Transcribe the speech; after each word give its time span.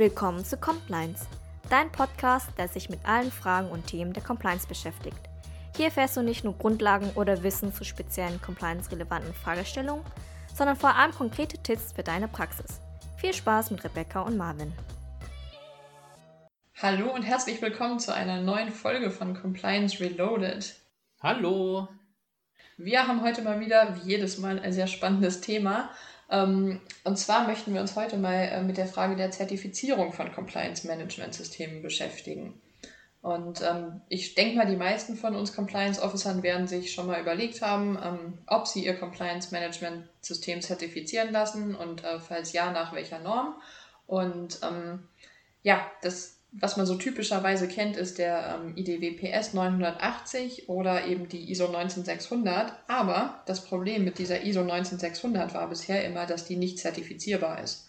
Willkommen 0.00 0.46
zu 0.46 0.56
Compliance, 0.56 1.26
dein 1.68 1.92
Podcast, 1.92 2.48
der 2.56 2.68
sich 2.68 2.88
mit 2.88 3.04
allen 3.04 3.30
Fragen 3.30 3.68
und 3.68 3.86
Themen 3.86 4.14
der 4.14 4.22
Compliance 4.22 4.66
beschäftigt. 4.66 5.18
Hier 5.76 5.88
erfährst 5.88 6.16
du 6.16 6.22
nicht 6.22 6.42
nur 6.42 6.56
Grundlagen 6.56 7.10
oder 7.16 7.42
Wissen 7.42 7.74
zu 7.74 7.84
speziellen 7.84 8.40
compliance-relevanten 8.40 9.34
Fragestellungen, 9.34 10.02
sondern 10.54 10.76
vor 10.76 10.94
allem 10.94 11.12
konkrete 11.12 11.58
Tipps 11.58 11.92
für 11.92 12.02
deine 12.02 12.28
Praxis. 12.28 12.80
Viel 13.18 13.34
Spaß 13.34 13.72
mit 13.72 13.84
Rebecca 13.84 14.22
und 14.22 14.38
Marvin. 14.38 14.72
Hallo 16.80 17.12
und 17.12 17.24
herzlich 17.24 17.60
willkommen 17.60 17.98
zu 17.98 18.14
einer 18.14 18.40
neuen 18.40 18.70
Folge 18.70 19.10
von 19.10 19.38
Compliance 19.38 20.00
Reloaded. 20.00 20.76
Hallo. 21.22 21.88
Wir 22.78 23.06
haben 23.06 23.20
heute 23.20 23.42
mal 23.42 23.60
wieder, 23.60 23.94
wie 23.96 24.08
jedes 24.08 24.38
Mal, 24.38 24.60
ein 24.60 24.72
sehr 24.72 24.86
spannendes 24.86 25.42
Thema. 25.42 25.90
Ähm, 26.30 26.80
und 27.04 27.18
zwar 27.18 27.46
möchten 27.46 27.74
wir 27.74 27.80
uns 27.80 27.96
heute 27.96 28.16
mal 28.16 28.42
äh, 28.44 28.62
mit 28.62 28.76
der 28.76 28.86
Frage 28.86 29.16
der 29.16 29.30
Zertifizierung 29.30 30.12
von 30.12 30.32
Compliance 30.32 30.86
Management 30.86 31.34
Systemen 31.34 31.82
beschäftigen. 31.82 32.60
Und 33.22 33.60
ähm, 33.60 34.00
ich 34.08 34.34
denke 34.34 34.56
mal, 34.56 34.66
die 34.66 34.76
meisten 34.76 35.14
von 35.14 35.36
uns 35.36 35.54
Compliance 35.54 36.00
Officern 36.00 36.42
werden 36.42 36.66
sich 36.66 36.92
schon 36.92 37.06
mal 37.06 37.20
überlegt 37.20 37.60
haben, 37.60 37.98
ähm, 38.02 38.38
ob 38.46 38.66
sie 38.66 38.84
ihr 38.84 38.98
Compliance 38.98 39.52
Management 39.52 40.08
System 40.22 40.62
zertifizieren 40.62 41.30
lassen 41.30 41.74
und 41.74 42.02
äh, 42.02 42.18
falls 42.18 42.52
ja, 42.52 42.72
nach 42.72 42.94
welcher 42.94 43.18
Norm. 43.18 43.60
Und 44.06 44.60
ähm, 44.62 45.06
ja, 45.62 45.86
das 46.00 46.39
was 46.52 46.76
man 46.76 46.86
so 46.86 46.96
typischerweise 46.96 47.68
kennt, 47.68 47.96
ist 47.96 48.18
der 48.18 48.60
ähm, 48.60 48.76
IDWPS 48.76 49.54
980 49.54 50.68
oder 50.68 51.06
eben 51.06 51.28
die 51.28 51.50
ISO 51.50 51.68
19600. 51.68 52.72
Aber 52.88 53.42
das 53.46 53.64
Problem 53.64 54.04
mit 54.04 54.18
dieser 54.18 54.42
ISO 54.42 54.62
19600 54.62 55.54
war 55.54 55.68
bisher 55.68 56.04
immer, 56.04 56.26
dass 56.26 56.46
die 56.46 56.56
nicht 56.56 56.78
zertifizierbar 56.78 57.62
ist. 57.62 57.86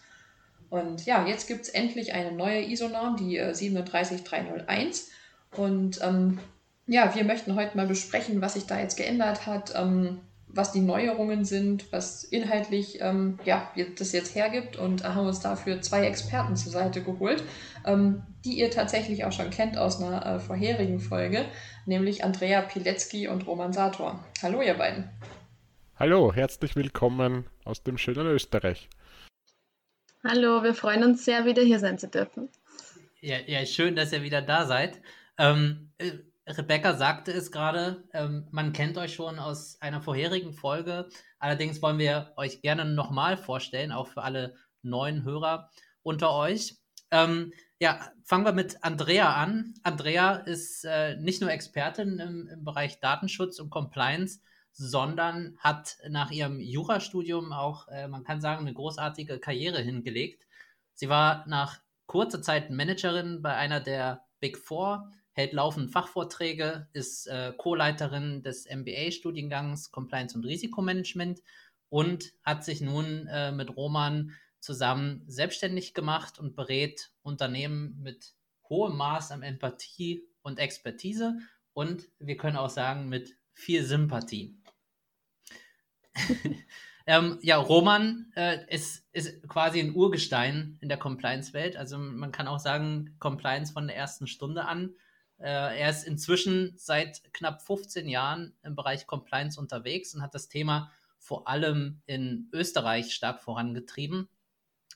Und 0.70 1.04
ja, 1.04 1.26
jetzt 1.26 1.48
gibt 1.48 1.62
es 1.62 1.68
endlich 1.68 2.14
eine 2.14 2.32
neue 2.32 2.62
ISO-Norm, 2.62 3.16
die 3.16 3.36
äh, 3.36 3.52
37301. 3.52 5.10
Und 5.56 6.00
ähm, 6.02 6.38
ja, 6.86 7.14
wir 7.14 7.24
möchten 7.24 7.56
heute 7.56 7.76
mal 7.76 7.86
besprechen, 7.86 8.40
was 8.40 8.54
sich 8.54 8.66
da 8.66 8.80
jetzt 8.80 8.96
geändert 8.96 9.46
hat, 9.46 9.74
ähm, 9.76 10.20
was 10.54 10.72
die 10.72 10.80
Neuerungen 10.80 11.44
sind, 11.44 11.92
was 11.92 12.24
inhaltlich 12.24 13.00
ähm, 13.00 13.38
ja, 13.44 13.72
das 13.98 14.12
jetzt 14.12 14.34
hergibt 14.34 14.76
und 14.76 15.04
haben 15.04 15.26
uns 15.26 15.40
dafür 15.40 15.80
zwei 15.80 16.06
Experten 16.06 16.56
zur 16.56 16.72
Seite 16.72 17.02
geholt, 17.02 17.42
ähm, 17.86 18.22
die 18.44 18.58
ihr 18.58 18.70
tatsächlich 18.70 19.24
auch 19.24 19.32
schon 19.32 19.50
kennt 19.50 19.78
aus 19.78 20.00
einer 20.00 20.24
äh, 20.26 20.40
vorherigen 20.40 21.00
Folge, 21.00 21.44
nämlich 21.86 22.24
Andrea 22.24 22.62
Pilecki 22.62 23.28
und 23.28 23.46
Roman 23.46 23.72
Sator. 23.72 24.24
Hallo 24.42 24.62
ihr 24.62 24.74
beiden. 24.74 25.10
Hallo, 25.96 26.32
herzlich 26.34 26.76
willkommen 26.76 27.46
aus 27.64 27.82
dem 27.82 27.96
schönen 27.96 28.26
Österreich. 28.26 28.88
Hallo, 30.24 30.62
wir 30.62 30.74
freuen 30.74 31.04
uns 31.04 31.24
sehr, 31.24 31.46
wieder 31.46 31.62
hier 31.62 31.78
sein 31.78 31.98
zu 31.98 32.08
dürfen. 32.08 32.48
Ja, 33.20 33.38
ja 33.46 33.64
schön, 33.66 33.96
dass 33.96 34.12
ihr 34.12 34.22
wieder 34.22 34.42
da 34.42 34.66
seid. 34.66 35.00
Ähm, 35.38 35.90
äh, 35.98 36.12
Rebecca 36.56 36.94
sagte 36.94 37.32
es 37.32 37.50
gerade, 37.50 38.04
ähm, 38.12 38.46
man 38.50 38.72
kennt 38.72 38.98
euch 38.98 39.14
schon 39.14 39.38
aus 39.38 39.80
einer 39.80 40.02
vorherigen 40.02 40.52
Folge. 40.52 41.08
Allerdings 41.38 41.80
wollen 41.80 41.98
wir 41.98 42.32
euch 42.36 42.60
gerne 42.60 42.84
nochmal 42.84 43.36
vorstellen, 43.36 43.92
auch 43.92 44.08
für 44.08 44.22
alle 44.22 44.54
neuen 44.82 45.24
Hörer 45.24 45.70
unter 46.02 46.34
euch. 46.34 46.76
Ähm, 47.10 47.52
ja, 47.78 48.00
fangen 48.24 48.44
wir 48.44 48.52
mit 48.52 48.84
Andrea 48.84 49.34
an. 49.34 49.74
Andrea 49.82 50.34
ist 50.34 50.84
äh, 50.84 51.16
nicht 51.16 51.40
nur 51.40 51.50
Expertin 51.50 52.18
im, 52.18 52.48
im, 52.48 52.64
Bereich 52.64 53.00
Datenschutz 53.00 53.58
und 53.58 53.70
Compliance, 53.70 54.40
sondern 54.72 55.56
hat 55.58 55.96
nach 56.08 56.30
ihrem 56.30 56.60
Jurastudium 56.60 57.52
auch, 57.52 57.88
äh, 57.88 58.08
man 58.08 58.24
kann 58.24 58.40
sagen, 58.40 58.60
eine 58.60 58.74
großartige 58.74 59.38
Karriere 59.38 59.80
hingelegt. 59.80 60.46
Sie 60.94 61.08
war 61.08 61.46
nach 61.46 61.80
kurzer 62.06 62.42
Zeit 62.42 62.70
Managerin 62.70 63.42
bei 63.42 63.54
einer 63.54 63.80
der 63.80 64.24
Big 64.40 64.58
Four 64.58 65.10
hält 65.32 65.52
laufend 65.52 65.90
Fachvorträge, 65.90 66.88
ist 66.92 67.26
äh, 67.26 67.52
Co-Leiterin 67.56 68.42
des 68.42 68.66
MBA-Studiengangs 68.66 69.90
Compliance 69.90 70.36
und 70.36 70.44
Risikomanagement 70.44 71.42
und 71.88 72.32
hat 72.42 72.64
sich 72.64 72.80
nun 72.80 73.26
äh, 73.26 73.52
mit 73.52 73.76
Roman 73.76 74.32
zusammen 74.60 75.24
selbstständig 75.26 75.94
gemacht 75.94 76.38
und 76.38 76.54
berät 76.54 77.10
Unternehmen 77.22 77.98
mit 78.00 78.34
hohem 78.68 78.96
Maß 78.96 79.32
an 79.32 79.42
Empathie 79.42 80.22
und 80.42 80.58
Expertise 80.58 81.38
und 81.72 82.08
wir 82.18 82.36
können 82.36 82.56
auch 82.56 82.70
sagen 82.70 83.08
mit 83.08 83.36
viel 83.54 83.84
Sympathie. 83.84 84.56
ähm, 87.06 87.38
ja, 87.42 87.56
Roman 87.56 88.30
äh, 88.36 88.58
ist, 88.74 89.08
ist 89.12 89.48
quasi 89.48 89.80
ein 89.80 89.94
Urgestein 89.94 90.78
in 90.80 90.88
der 90.88 90.98
Compliance-Welt. 90.98 91.76
Also 91.76 91.98
man 91.98 92.32
kann 92.32 92.48
auch 92.48 92.58
sagen, 92.58 93.16
Compliance 93.18 93.72
von 93.72 93.86
der 93.86 93.96
ersten 93.96 94.26
Stunde 94.26 94.66
an 94.66 94.94
er 95.46 95.90
ist 95.90 96.04
inzwischen 96.04 96.74
seit 96.76 97.22
knapp 97.32 97.62
15 97.62 98.08
Jahren 98.08 98.54
im 98.62 98.74
Bereich 98.74 99.06
Compliance 99.06 99.58
unterwegs 99.58 100.14
und 100.14 100.22
hat 100.22 100.34
das 100.34 100.48
Thema 100.48 100.90
vor 101.18 101.48
allem 101.48 102.02
in 102.06 102.48
Österreich 102.52 103.14
stark 103.14 103.40
vorangetrieben. 103.40 104.28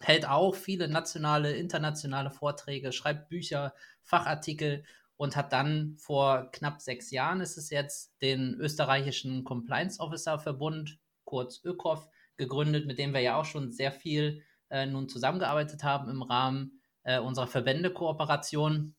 Hält 0.01 0.29
auch 0.29 0.55
viele 0.55 0.89
nationale, 0.89 1.53
internationale 1.53 2.31
Vorträge, 2.31 2.93
schreibt 2.93 3.29
Bücher, 3.29 3.75
Fachartikel 4.03 4.85
und 5.17 5.37
hat 5.37 5.53
dann 5.53 5.97
vor 5.99 6.51
knapp 6.53 6.83
sechs 6.83 7.11
Jahren 7.11 7.41
ist 7.41 7.56
es 7.56 7.71
jetzt 7.71 8.21
den 8.21 8.55
österreichischen 8.55 9.45
Compliance 9.45 10.01
Officer 10.01 10.39
Verbund, 10.39 10.99
kurz 11.25 11.62
ÖKOF, 11.65 12.09
gegründet, 12.37 12.87
mit 12.87 12.99
dem 12.99 13.15
wir 13.15 13.21
ja 13.21 13.37
auch 13.37 13.45
schon 13.45 13.73
sehr 13.73 13.93
viel 13.93 14.43
äh, 14.69 14.85
nun 14.85 15.09
zusammengearbeitet 15.09 15.85
haben 15.85 16.11
im 16.11 16.23
Rahmen 16.23 16.81
äh, 17.05 17.21
unserer 17.21 17.47
Verbändekooperation. 17.47 18.96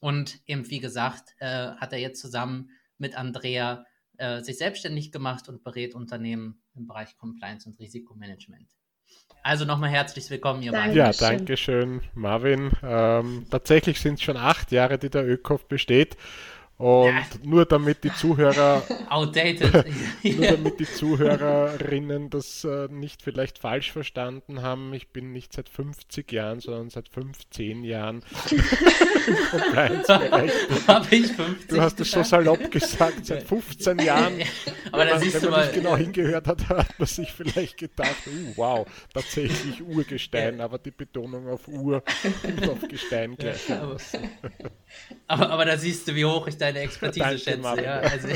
Und 0.00 0.40
eben, 0.46 0.68
wie 0.70 0.80
gesagt, 0.80 1.34
äh, 1.38 1.72
hat 1.72 1.92
er 1.92 1.98
jetzt 1.98 2.20
zusammen 2.20 2.70
mit 2.98 3.16
Andrea 3.16 3.84
äh, 4.16 4.42
sich 4.42 4.58
selbstständig 4.58 5.12
gemacht 5.12 5.48
und 5.48 5.62
berät 5.62 5.94
Unternehmen 5.94 6.62
im 6.74 6.86
Bereich 6.86 7.16
Compliance 7.16 7.68
und 7.68 7.78
Risikomanagement. 7.78 8.68
Also 9.42 9.64
nochmal 9.64 9.90
herzlich 9.90 10.28
willkommen, 10.30 10.62
ihr 10.62 10.72
beiden. 10.72 10.94
Ja, 10.94 11.12
danke 11.12 11.56
schön, 11.56 12.02
Marvin. 12.14 12.70
Ähm, 12.82 13.46
tatsächlich 13.50 14.00
sind 14.00 14.14
es 14.14 14.22
schon 14.22 14.36
acht 14.36 14.72
Jahre, 14.72 14.98
die 14.98 15.08
der 15.08 15.26
ÖKOF 15.26 15.68
besteht. 15.68 16.16
Und 16.78 17.08
ja. 17.08 17.22
nur 17.42 17.66
damit 17.66 18.04
die 18.04 18.14
Zuhörer 18.14 18.84
outdated, 19.08 19.84
nur 20.22 20.46
damit 20.46 20.78
die 20.78 20.86
Zuhörerinnen 20.86 22.30
das 22.30 22.62
äh, 22.62 22.86
nicht 22.88 23.20
vielleicht 23.20 23.58
falsch 23.58 23.90
verstanden 23.90 24.62
haben, 24.62 24.94
ich 24.94 25.08
bin 25.08 25.32
nicht 25.32 25.52
seit 25.52 25.68
50 25.68 26.30
Jahren, 26.30 26.60
sondern 26.60 26.88
seit 26.88 27.08
15 27.08 27.82
Jahren. 27.82 28.22
Habe 30.86 31.16
ich 31.16 31.26
50? 31.32 31.68
Du 31.68 31.80
hast 31.80 31.98
es 31.98 32.12
so 32.12 32.22
salopp 32.22 32.70
gesagt, 32.70 33.26
seit 33.26 33.42
15 33.42 33.98
Jahren. 33.98 34.34
Aber 34.92 35.04
da 35.04 35.18
siehst 35.18 35.42
wenn 35.42 35.50
man 35.50 35.62
nicht 35.62 35.74
genau 35.74 35.96
hingehört 35.96 36.46
hat, 36.46 36.68
hat 36.68 36.96
man 36.96 37.08
sich 37.08 37.32
vielleicht 37.32 37.76
gedacht, 37.76 38.24
uh, 38.28 38.52
wow, 38.54 38.86
tatsächlich 39.12 39.82
Urgestein, 39.82 40.60
aber 40.60 40.78
die 40.78 40.92
Betonung 40.92 41.48
auf 41.48 41.66
Ur 41.66 42.04
und 42.44 42.68
auf 42.68 42.86
Gestein 42.88 43.34
gleich. 43.36 43.68
Ja, 43.68 43.82
aber, 43.82 43.96
aber, 45.26 45.50
aber 45.50 45.64
da 45.64 45.76
siehst 45.76 46.06
du, 46.06 46.14
wie 46.14 46.24
hoch 46.24 46.46
ich 46.46 46.56
da 46.56 46.67
deine 46.68 46.84
Expertise 46.84 47.24
Danke, 47.24 47.38
schätze. 47.38 47.82
Ja 47.82 47.98
also. 48.00 48.28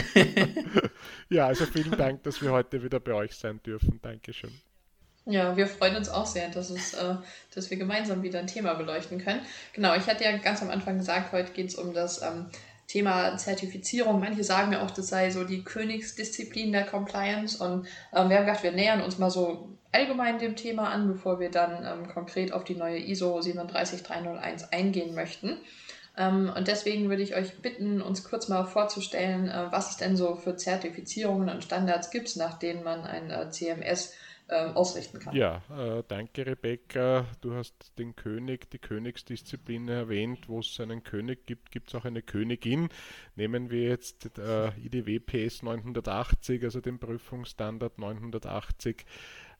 ja, 1.30 1.46
also 1.46 1.66
vielen 1.66 1.96
Dank, 1.96 2.22
dass 2.22 2.42
wir 2.42 2.50
heute 2.52 2.82
wieder 2.82 3.00
bei 3.00 3.12
euch 3.12 3.34
sein 3.34 3.60
dürfen. 3.62 4.00
Dankeschön. 4.02 4.52
Ja, 5.24 5.56
wir 5.56 5.68
freuen 5.68 5.94
uns 5.96 6.08
auch 6.08 6.26
sehr, 6.26 6.48
dass, 6.48 6.70
es, 6.70 6.94
äh, 6.94 7.14
dass 7.54 7.70
wir 7.70 7.76
gemeinsam 7.76 8.22
wieder 8.22 8.40
ein 8.40 8.48
Thema 8.48 8.74
beleuchten 8.74 9.18
können. 9.18 9.40
Genau, 9.72 9.94
ich 9.94 10.06
hatte 10.06 10.24
ja 10.24 10.36
ganz 10.38 10.62
am 10.62 10.70
Anfang 10.70 10.98
gesagt, 10.98 11.32
heute 11.32 11.52
geht 11.52 11.68
es 11.68 11.76
um 11.76 11.94
das 11.94 12.22
ähm, 12.22 12.46
Thema 12.88 13.36
Zertifizierung. 13.36 14.18
Manche 14.18 14.42
sagen 14.42 14.72
ja 14.72 14.82
auch, 14.82 14.90
das 14.90 15.08
sei 15.08 15.30
so 15.30 15.44
die 15.44 15.62
Königsdisziplin 15.62 16.72
der 16.72 16.86
Compliance. 16.86 17.62
Und 17.62 17.86
ähm, 18.12 18.30
wir 18.30 18.38
haben 18.38 18.46
gedacht, 18.46 18.64
wir 18.64 18.72
nähern 18.72 19.00
uns 19.00 19.18
mal 19.18 19.30
so 19.30 19.68
allgemein 19.92 20.40
dem 20.40 20.56
Thema 20.56 20.88
an, 20.88 21.06
bevor 21.06 21.38
wir 21.38 21.50
dann 21.50 21.86
ähm, 21.86 22.08
konkret 22.08 22.52
auf 22.52 22.64
die 22.64 22.74
neue 22.74 22.98
ISO 22.98 23.40
37301 23.40 24.72
eingehen 24.72 25.14
möchten. 25.14 25.58
Ähm, 26.16 26.52
und 26.54 26.68
deswegen 26.68 27.08
würde 27.08 27.22
ich 27.22 27.34
euch 27.34 27.58
bitten, 27.58 28.02
uns 28.02 28.24
kurz 28.24 28.48
mal 28.48 28.64
vorzustellen, 28.64 29.48
äh, 29.48 29.68
was 29.70 29.90
es 29.90 29.96
denn 29.96 30.16
so 30.16 30.36
für 30.36 30.56
Zertifizierungen 30.56 31.48
und 31.48 31.64
Standards 31.64 32.10
gibt, 32.10 32.36
nach 32.36 32.58
denen 32.58 32.82
man 32.82 33.02
ein 33.02 33.30
äh, 33.30 33.50
CMS 33.50 34.14
ähm, 34.50 34.76
ausrichten 34.76 35.20
kann. 35.20 35.34
Ja, 35.34 35.62
äh, 35.70 36.02
danke 36.06 36.44
Rebecca. 36.44 37.26
Du 37.40 37.54
hast 37.54 37.98
den 37.98 38.14
König, 38.14 38.70
die 38.70 38.78
Königsdisziplin 38.78 39.88
erwähnt. 39.88 40.48
Wo 40.48 40.58
es 40.58 40.78
einen 40.80 41.02
König 41.02 41.46
gibt, 41.46 41.70
gibt 41.70 41.88
es 41.88 41.94
auch 41.94 42.04
eine 42.04 42.20
Königin. 42.20 42.90
Nehmen 43.36 43.70
wir 43.70 43.88
jetzt 43.88 44.26
IDW 44.36 45.20
PS 45.20 45.62
980, 45.62 46.62
also 46.64 46.80
den 46.80 46.98
Prüfungsstandard 46.98 47.98
980 47.98 49.06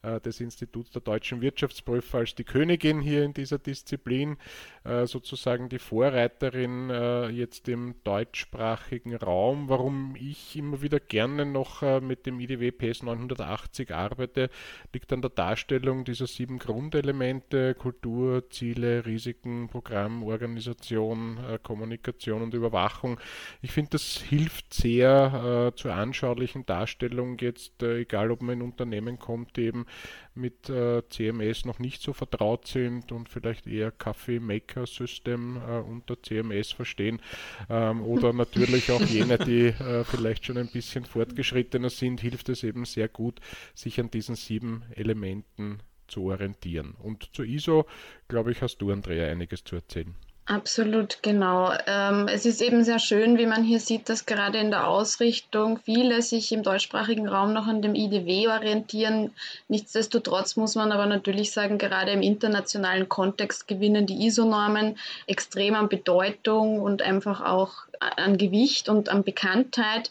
äh, 0.02 0.20
des 0.20 0.40
Instituts 0.40 0.90
der 0.90 1.00
deutschen 1.00 1.40
Wirtschaftsprüfer 1.42 2.18
als 2.18 2.34
die 2.34 2.42
Königin 2.42 3.00
hier 3.00 3.22
in 3.22 3.34
dieser 3.34 3.58
Disziplin, 3.58 4.36
äh, 4.82 5.06
sozusagen 5.06 5.68
die 5.68 5.78
Vorreiterin 5.78 6.90
äh, 6.90 7.28
jetzt 7.28 7.68
im 7.68 7.94
deutschsprachigen 8.02 9.14
Raum. 9.14 9.68
Warum 9.68 10.16
ich 10.16 10.56
immer 10.56 10.82
wieder 10.82 10.98
gerne 10.98 11.46
noch 11.46 11.82
mit 12.00 12.26
dem 12.26 12.40
IDW 12.40 12.72
PS 12.72 13.04
980 13.04 13.94
arbeite, 13.94 14.50
liegt 14.92 15.12
an 15.12 15.22
der 15.22 15.30
Darstellung 15.30 16.04
dieser 16.04 16.26
sieben 16.26 16.58
Grundelemente, 16.58 17.74
Kultur, 17.74 18.50
Ziele, 18.50 19.06
Risiken, 19.06 19.68
Programm, 19.68 20.24
Organisation, 20.24 21.38
Kommunikation 21.62 22.42
und 22.42 22.54
Überwachung. 22.54 23.20
Ich 23.60 23.70
finde, 23.72 23.90
das 23.90 24.18
hilft 24.18 24.74
sehr 24.74 25.72
zur 25.76 25.94
anschaulichen 25.94 26.66
Darstellung 26.66 27.38
jetzt, 27.38 27.82
egal 27.82 28.30
ob 28.30 28.42
man 28.42 28.60
in 28.60 28.62
Unternehmen 28.62 29.18
kommt, 29.18 29.58
eben 29.58 29.86
mit 30.34 30.68
äh, 30.68 31.02
CMS 31.08 31.64
noch 31.64 31.78
nicht 31.78 32.02
so 32.02 32.12
vertraut 32.12 32.66
sind 32.66 33.12
und 33.12 33.28
vielleicht 33.28 33.66
eher 33.66 33.90
Kaffee 33.90 34.40
Maker 34.40 34.86
System 34.86 35.56
äh, 35.56 35.80
unter 35.80 36.20
CMS 36.22 36.72
verstehen 36.72 37.20
ähm, 37.68 38.02
oder 38.02 38.32
natürlich 38.32 38.90
auch 38.90 39.02
jene, 39.02 39.38
die 39.38 39.66
äh, 39.66 40.04
vielleicht 40.04 40.46
schon 40.46 40.58
ein 40.58 40.68
bisschen 40.68 41.04
fortgeschrittener 41.04 41.90
sind, 41.90 42.20
hilft 42.20 42.48
es 42.48 42.62
eben 42.62 42.84
sehr 42.84 43.08
gut, 43.08 43.40
sich 43.74 44.00
an 44.00 44.10
diesen 44.10 44.36
sieben 44.36 44.84
Elementen 44.94 45.80
zu 46.08 46.24
orientieren. 46.24 46.94
Und 47.02 47.30
zur 47.34 47.44
ISO, 47.44 47.86
glaube 48.28 48.52
ich, 48.52 48.62
hast 48.62 48.78
du, 48.78 48.90
Andrea, 48.90 49.30
einiges 49.30 49.64
zu 49.64 49.76
erzählen. 49.76 50.14
Absolut, 50.46 51.22
genau. 51.22 51.72
Ähm, 51.86 52.26
es 52.26 52.44
ist 52.46 52.60
eben 52.62 52.82
sehr 52.82 52.98
schön, 52.98 53.38
wie 53.38 53.46
man 53.46 53.62
hier 53.62 53.78
sieht, 53.78 54.08
dass 54.08 54.26
gerade 54.26 54.58
in 54.58 54.70
der 54.72 54.88
Ausrichtung 54.88 55.78
viele 55.78 56.20
sich 56.20 56.50
im 56.50 56.64
deutschsprachigen 56.64 57.28
Raum 57.28 57.52
noch 57.52 57.68
an 57.68 57.80
dem 57.80 57.94
IDW 57.94 58.48
orientieren. 58.48 59.30
Nichtsdestotrotz 59.68 60.56
muss 60.56 60.74
man 60.74 60.90
aber 60.90 61.06
natürlich 61.06 61.52
sagen, 61.52 61.78
gerade 61.78 62.10
im 62.10 62.22
internationalen 62.22 63.08
Kontext 63.08 63.68
gewinnen 63.68 64.04
die 64.06 64.26
ISO-Normen 64.26 64.98
extrem 65.28 65.76
an 65.76 65.88
Bedeutung 65.88 66.80
und 66.80 67.02
einfach 67.02 67.40
auch 67.40 67.74
an 68.00 68.36
Gewicht 68.36 68.88
und 68.88 69.10
an 69.10 69.22
Bekanntheit. 69.22 70.10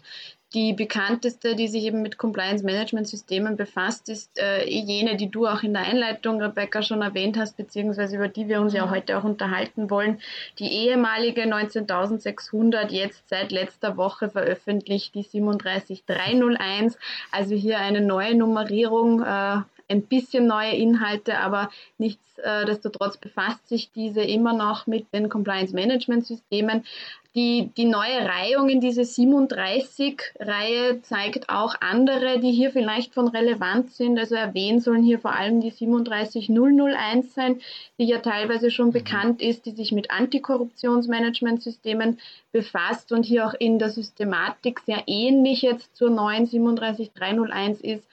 Die 0.53 0.73
bekannteste, 0.73 1.55
die 1.55 1.69
sich 1.69 1.83
eben 1.85 2.01
mit 2.01 2.17
Compliance 2.17 2.65
Management 2.65 3.07
Systemen 3.07 3.55
befasst, 3.55 4.09
ist 4.09 4.37
äh, 4.37 4.67
jene, 4.67 5.15
die 5.15 5.29
du 5.29 5.47
auch 5.47 5.63
in 5.63 5.73
der 5.73 5.83
Einleitung, 5.83 6.41
Rebecca, 6.41 6.81
schon 6.81 7.01
erwähnt 7.01 7.37
hast, 7.37 7.55
beziehungsweise 7.55 8.17
über 8.17 8.27
die 8.27 8.49
wir 8.49 8.59
uns 8.59 8.73
ja 8.73 8.85
mhm. 8.85 8.91
heute 8.91 9.17
auch 9.17 9.23
unterhalten 9.23 9.89
wollen. 9.89 10.19
Die 10.59 10.67
ehemalige 10.67 11.47
19600, 11.47 12.91
jetzt 12.91 13.29
seit 13.29 13.51
letzter 13.51 13.95
Woche 13.95 14.29
veröffentlicht, 14.29 15.15
die 15.15 15.23
37301. 15.23 16.97
Also 17.31 17.55
hier 17.55 17.79
eine 17.79 18.01
neue 18.01 18.35
Nummerierung, 18.35 19.21
äh, 19.21 19.61
ein 19.91 20.03
bisschen 20.03 20.47
neue 20.47 20.71
Inhalte, 20.71 21.37
aber 21.37 21.69
nichtsdestotrotz 21.97 23.17
befasst 23.17 23.67
sich 23.67 23.91
diese 23.91 24.21
immer 24.21 24.53
noch 24.53 24.87
mit 24.87 25.13
den 25.13 25.29
Compliance 25.29 25.75
Management 25.75 26.25
Systemen. 26.25 26.83
Die, 27.33 27.71
die 27.77 27.85
neue 27.85 28.27
Reihung 28.27 28.67
in 28.67 28.81
diese 28.81 29.03
37-Reihe 29.03 31.01
zeigt 31.01 31.47
auch 31.47 31.75
andere, 31.79 32.41
die 32.41 32.51
hier 32.51 32.71
vielleicht 32.71 33.13
von 33.13 33.29
Relevanz 33.29 33.95
sind. 33.95 34.19
Also 34.19 34.35
erwähnen 34.35 34.81
sollen 34.81 35.01
hier 35.01 35.17
vor 35.17 35.33
allem 35.33 35.61
die 35.61 35.71
37001 35.71 37.33
sein, 37.33 37.61
die 37.97 38.03
ja 38.03 38.17
teilweise 38.17 38.69
schon 38.69 38.87
mhm. 38.87 38.93
bekannt 38.93 39.41
ist, 39.41 39.65
die 39.65 39.71
sich 39.71 39.93
mit 39.93 40.11
Antikorruptionsmanagementsystemen 40.11 42.19
befasst 42.51 43.13
und 43.13 43.23
hier 43.23 43.47
auch 43.47 43.53
in 43.53 43.79
der 43.79 43.91
Systematik 43.91 44.81
sehr 44.81 45.03
ähnlich 45.07 45.61
jetzt 45.61 45.95
zur 45.95 46.09
neuen 46.09 46.47
37301 46.47 47.79
ist. 47.79 48.03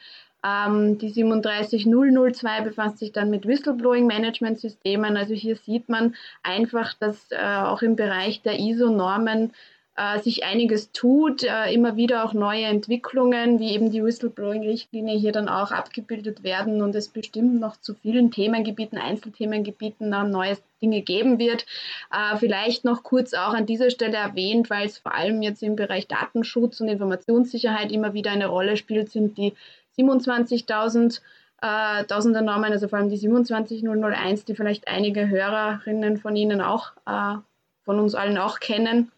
Ähm, 0.45 0.99
die 0.99 1.11
37002 1.11 2.61
befasst 2.63 2.99
sich 2.99 3.13
dann 3.13 3.31
mit 3.31 3.47
Whistleblowing-Management-Systemen. 3.47 5.17
Also 5.17 5.35
hier 5.35 5.57
sieht 5.57 5.89
man 5.89 6.15
einfach, 6.43 6.95
dass 6.95 7.31
äh, 7.31 7.37
auch 7.37 7.83
im 7.83 7.97
Bereich 7.97 8.43
der 8.43 8.59
ISO-Normen 8.59 9.53
äh, 9.99 10.21
sich 10.21 10.45
einiges 10.45 10.93
tut, 10.93 11.43
äh, 11.43 11.73
immer 11.73 11.97
wieder 11.97 12.25
auch 12.25 12.33
neue 12.33 12.67
Entwicklungen, 12.67 13.59
wie 13.59 13.73
eben 13.73 13.91
die 13.91 14.05
Whistleblowing-Richtlinie 14.05 15.19
hier 15.19 15.33
dann 15.33 15.49
auch 15.49 15.73
abgebildet 15.73 16.45
werden 16.45 16.83
und 16.83 16.95
es 16.95 17.09
bestimmt 17.09 17.59
noch 17.59 17.77
zu 17.81 17.95
vielen 17.95 18.31
Themengebieten, 18.31 18.97
Einzelthemengebieten 18.97 20.09
noch 20.09 20.23
neue 20.23 20.57
Dinge 20.81 21.03
geben 21.03 21.41
wird. 21.41 21.67
Äh, 22.13 22.37
vielleicht 22.37 22.85
noch 22.85 23.03
kurz 23.03 23.35
auch 23.35 23.55
an 23.55 23.67
dieser 23.67 23.91
Stelle 23.91 24.19
erwähnt, 24.19 24.71
weil 24.71 24.87
es 24.87 24.99
vor 24.99 25.15
allem 25.17 25.43
jetzt 25.43 25.65
im 25.65 25.75
Bereich 25.75 26.07
Datenschutz 26.07 26.81
und 26.81 26.87
Informationssicherheit 26.87 27.91
immer 27.91 28.15
wieder 28.15 28.31
eine 28.31 28.47
Rolle 28.47 28.77
spielt, 28.77 29.11
sind 29.11 29.37
die 29.37 29.55
27.000 29.99 31.21
äh, 31.61 32.05
Tausender 32.05 32.43
Normen, 32.43 32.73
also 32.73 32.89
vor 32.89 32.99
allem 32.99 33.09
die 33.09 33.17
27001, 33.17 34.45
die 34.45 34.55
vielleicht 34.55 34.87
einige 34.89 35.29
Hörerinnen 35.29 36.19
von 36.19 36.37
Ihnen 36.37 36.61
auch, 36.61 36.93
äh, 37.07 37.37
von 37.83 37.99
uns 37.99 38.15
allen 38.15 38.39
auch 38.39 38.61
kennen. 38.61 39.11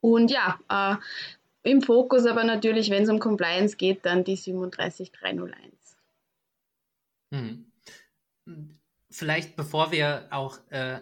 Und 0.00 0.30
ja, 0.30 0.58
äh, 0.68 0.96
im 1.62 1.82
Fokus 1.82 2.26
aber 2.26 2.44
natürlich, 2.44 2.90
wenn 2.90 3.04
es 3.04 3.08
um 3.08 3.18
Compliance 3.18 3.76
geht, 3.76 4.04
dann 4.04 4.24
die 4.24 4.36
37301. 4.36 5.96
Hm. 7.32 7.66
Vielleicht 9.10 9.56
bevor 9.56 9.92
wir 9.92 10.26
auch 10.30 10.58
äh, 10.70 11.00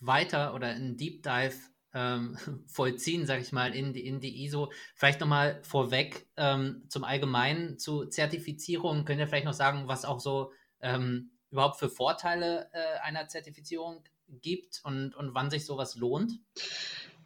weiter 0.00 0.54
oder 0.54 0.74
in 0.74 0.96
Deep 0.96 1.22
Dive 1.22 1.56
ähm, 1.96 2.36
vollziehen, 2.66 3.26
sage 3.26 3.42
ich 3.42 3.52
mal, 3.52 3.74
in 3.74 3.92
die, 3.92 4.06
in 4.06 4.20
die 4.20 4.44
ISO. 4.44 4.70
Vielleicht 4.94 5.20
nochmal 5.20 5.60
vorweg 5.62 6.28
ähm, 6.36 6.84
zum 6.88 7.02
Allgemeinen 7.02 7.78
zu 7.78 8.04
Zertifizierung. 8.04 9.04
Könnt 9.04 9.18
ihr 9.18 9.26
vielleicht 9.26 9.46
noch 9.46 9.54
sagen, 9.54 9.88
was 9.88 10.04
auch 10.04 10.20
so 10.20 10.52
ähm, 10.80 11.30
überhaupt 11.50 11.78
für 11.78 11.88
Vorteile 11.88 12.68
äh, 12.72 13.00
einer 13.02 13.26
Zertifizierung 13.28 14.04
gibt 14.28 14.80
und, 14.84 15.14
und 15.14 15.34
wann 15.34 15.50
sich 15.50 15.64
sowas 15.64 15.96
lohnt? 15.96 16.32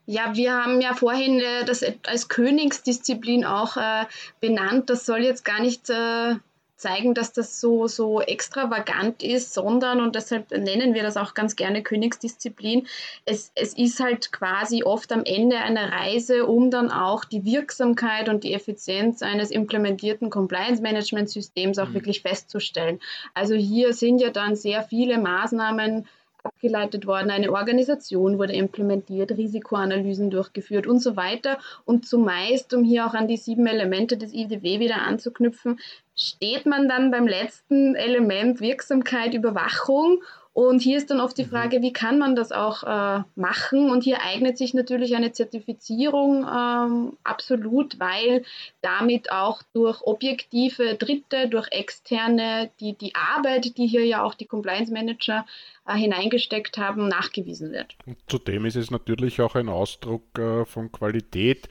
Ja, 0.07 0.35
wir 0.35 0.55
haben 0.55 0.81
ja 0.81 0.95
vorhin 0.95 1.41
äh, 1.41 1.65
das 1.65 1.85
als 2.05 2.29
Königsdisziplin 2.29 3.45
auch 3.45 3.77
äh, 3.77 4.07
benannt. 4.41 4.89
Das 4.89 5.05
soll 5.05 5.23
jetzt 5.23 5.45
gar 5.45 5.61
nicht 5.61 5.91
äh, 5.91 6.37
zeigen, 6.81 7.15
dass 7.15 7.33
das 7.33 7.61
so, 7.61 7.87
so 7.87 8.21
extravagant 8.21 9.23
ist, 9.23 9.55
sondern, 9.55 10.01
und 10.01 10.15
deshalb 10.15 10.51
nennen 10.51 10.95
wir 10.95 11.03
das 11.03 11.17
auch 11.17 11.35
ganz 11.35 11.57
gerne 11.57 11.83
Königsdisziplin, 11.83 12.87
es, 13.25 13.53
es 13.55 13.75
ist 13.75 14.01
halt 14.01 14.33
quasi 14.33 14.83
oft 14.83 15.13
am 15.13 15.25
Ende 15.25 15.59
einer 15.59 15.93
Reise, 15.93 16.47
um 16.47 16.71
dann 16.71 16.91
auch 16.91 17.25
die 17.25 17.45
Wirksamkeit 17.45 18.29
und 18.29 18.45
die 18.45 18.55
Effizienz 18.55 19.23
eines 19.23 19.51
implementierten 19.51 20.31
Compliance-Management-Systems 20.31 21.79
auch 21.79 21.89
mhm. 21.89 21.95
wirklich 21.95 22.23
festzustellen. 22.23 23.01
Also 23.35 23.55
hier 23.55 23.93
sind 23.93 24.21
ja 24.21 24.31
dann 24.31 24.57
sehr 24.57 24.83
viele 24.83 25.19
Maßnahmen 25.19 26.07
abgeleitet 26.43 27.07
worden, 27.07 27.31
eine 27.31 27.53
Organisation 27.53 28.39
wurde 28.39 28.55
implementiert, 28.55 29.33
Risikoanalysen 29.33 30.31
durchgeführt 30.31 30.87
und 30.87 31.01
so 31.01 31.17
weiter. 31.17 31.59
Und 31.85 32.07
zumeist, 32.07 32.73
um 32.75 32.85
hier 32.85 33.07
auch 33.07 33.15
an 33.15 33.29
die 33.29 33.37
sieben 33.37 33.67
Elemente 33.67 34.17
des 34.17 34.33
IDW 34.33 34.81
wieder 34.81 35.03
anzuknüpfen, 35.03 35.79
steht 36.17 36.67
man 36.67 36.89
dann 36.89 37.11
beim 37.11 37.27
letzten 37.27 37.95
Element 37.95 38.61
Wirksamkeit, 38.61 39.35
Überwachung 39.35 40.23
und 40.53 40.83
hier 40.83 40.99
ist 40.99 41.11
dann 41.11 41.21
oft 41.21 41.39
die 41.39 41.45
mhm. 41.45 41.51
Frage, 41.51 41.81
wie 41.81 41.93
kann 41.93 42.19
man 42.19 42.35
das 42.35 42.51
auch 42.51 42.83
äh, 42.83 43.23
machen? 43.37 43.91
Und 43.91 44.03
hier 44.03 44.21
eignet 44.23 44.59
sich 44.59 44.75
natürlich 44.75 45.15
eine 45.15 45.33
Zertifizierung 45.33 46.45
ähm, 46.45 47.17
absolut, 47.23 48.01
weil 48.01 48.45
damit 48.83 49.31
auch 49.31 49.63
durch 49.73 50.03
objektive 50.03 50.97
Dritte, 50.97 51.49
durch 51.49 51.69
externe, 51.71 52.71
die, 52.81 52.95
die 52.95 53.15
Arbeit, 53.15 53.77
die 53.79 53.87
hier 53.87 54.05
ja 54.05 54.25
auch 54.25 54.35
die 54.35 54.47
Compliance 54.47 54.93
Manager 54.93 55.47
äh, 55.87 55.95
hineingesteckt 55.95 56.79
haben, 56.79 57.07
nachgewiesen 57.07 57.71
wird. 57.71 57.95
Und 58.05 58.19
zudem 58.27 58.67
ist 58.67 58.77
es 58.77 58.91
natürlich 58.91 59.41
auch 59.41 59.55
ein 59.55 59.69
Ausdruck 59.69 60.37
äh, 60.37 60.65
von 60.65 60.91
Qualität. 60.91 61.69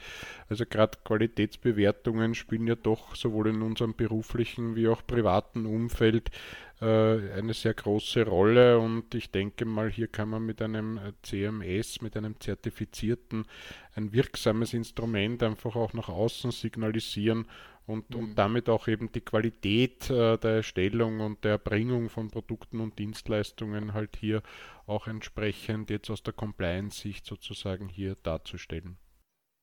Also 0.50 0.66
gerade 0.66 0.98
Qualitätsbewertungen 1.04 2.34
spielen 2.34 2.66
ja 2.66 2.74
doch 2.74 3.14
sowohl 3.14 3.50
in 3.50 3.62
unserem 3.62 3.94
beruflichen 3.94 4.74
wie 4.74 4.88
auch 4.88 5.06
privaten 5.06 5.64
Umfeld 5.64 6.30
äh, 6.80 6.84
eine 6.84 7.54
sehr 7.54 7.72
große 7.72 8.26
Rolle 8.26 8.80
und 8.80 9.14
ich 9.14 9.30
denke 9.30 9.64
mal, 9.64 9.88
hier 9.88 10.08
kann 10.08 10.28
man 10.28 10.44
mit 10.44 10.60
einem 10.60 10.98
CMS, 11.22 12.02
mit 12.02 12.16
einem 12.16 12.40
zertifizierten, 12.40 13.44
ein 13.94 14.12
wirksames 14.12 14.74
Instrument 14.74 15.44
einfach 15.44 15.76
auch 15.76 15.92
nach 15.92 16.08
außen 16.08 16.50
signalisieren 16.50 17.46
und, 17.86 18.10
mhm. 18.10 18.16
und 18.16 18.34
damit 18.34 18.68
auch 18.68 18.88
eben 18.88 19.12
die 19.12 19.20
Qualität 19.20 20.10
äh, 20.10 20.36
der 20.36 20.50
Erstellung 20.50 21.20
und 21.20 21.44
der 21.44 21.52
Erbringung 21.52 22.08
von 22.08 22.28
Produkten 22.28 22.80
und 22.80 22.98
Dienstleistungen 22.98 23.92
halt 23.92 24.16
hier 24.16 24.42
auch 24.86 25.06
entsprechend 25.06 25.90
jetzt 25.90 26.10
aus 26.10 26.24
der 26.24 26.32
Compliance-Sicht 26.32 27.24
sozusagen 27.24 27.88
hier 27.88 28.16
darzustellen. 28.22 28.96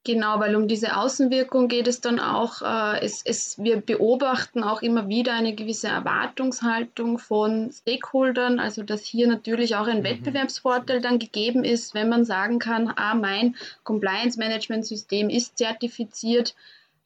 Genau, 0.03 0.39
weil 0.39 0.55
um 0.55 0.69
diese 0.69 0.95
Außenwirkung 0.95 1.67
geht 1.67 1.85
es 1.87 1.99
dann 1.99 2.19
auch. 2.19 2.61
Äh, 2.61 3.03
es, 3.03 3.21
es, 3.25 3.61
wir 3.61 3.81
beobachten 3.81 4.63
auch 4.63 4.81
immer 4.81 5.09
wieder 5.09 5.33
eine 5.33 5.53
gewisse 5.53 5.89
Erwartungshaltung 5.89 7.19
von 7.19 7.71
Stakeholdern, 7.71 8.59
also 8.59 8.83
dass 8.83 9.03
hier 9.03 9.27
natürlich 9.27 9.75
auch 9.75 9.87
ein 9.87 9.99
mhm. 9.99 10.05
Wettbewerbsvorteil 10.05 11.01
dann 11.01 11.19
gegeben 11.19 11.65
ist, 11.65 11.93
wenn 11.93 12.07
man 12.07 12.23
sagen 12.23 12.57
kann, 12.57 12.93
ah, 12.95 13.15
mein 13.15 13.55
Compliance-Management-System 13.83 15.29
ist 15.29 15.57
zertifiziert. 15.57 16.55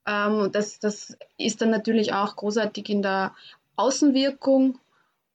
Ähm, 0.06 0.52
das, 0.52 0.78
das 0.80 1.18
ist 1.40 1.62
dann 1.62 1.72
natürlich 1.72 2.14
auch 2.14 2.36
großartig 2.36 2.88
in 2.90 3.02
der 3.02 3.34
Außenwirkung 3.78 4.78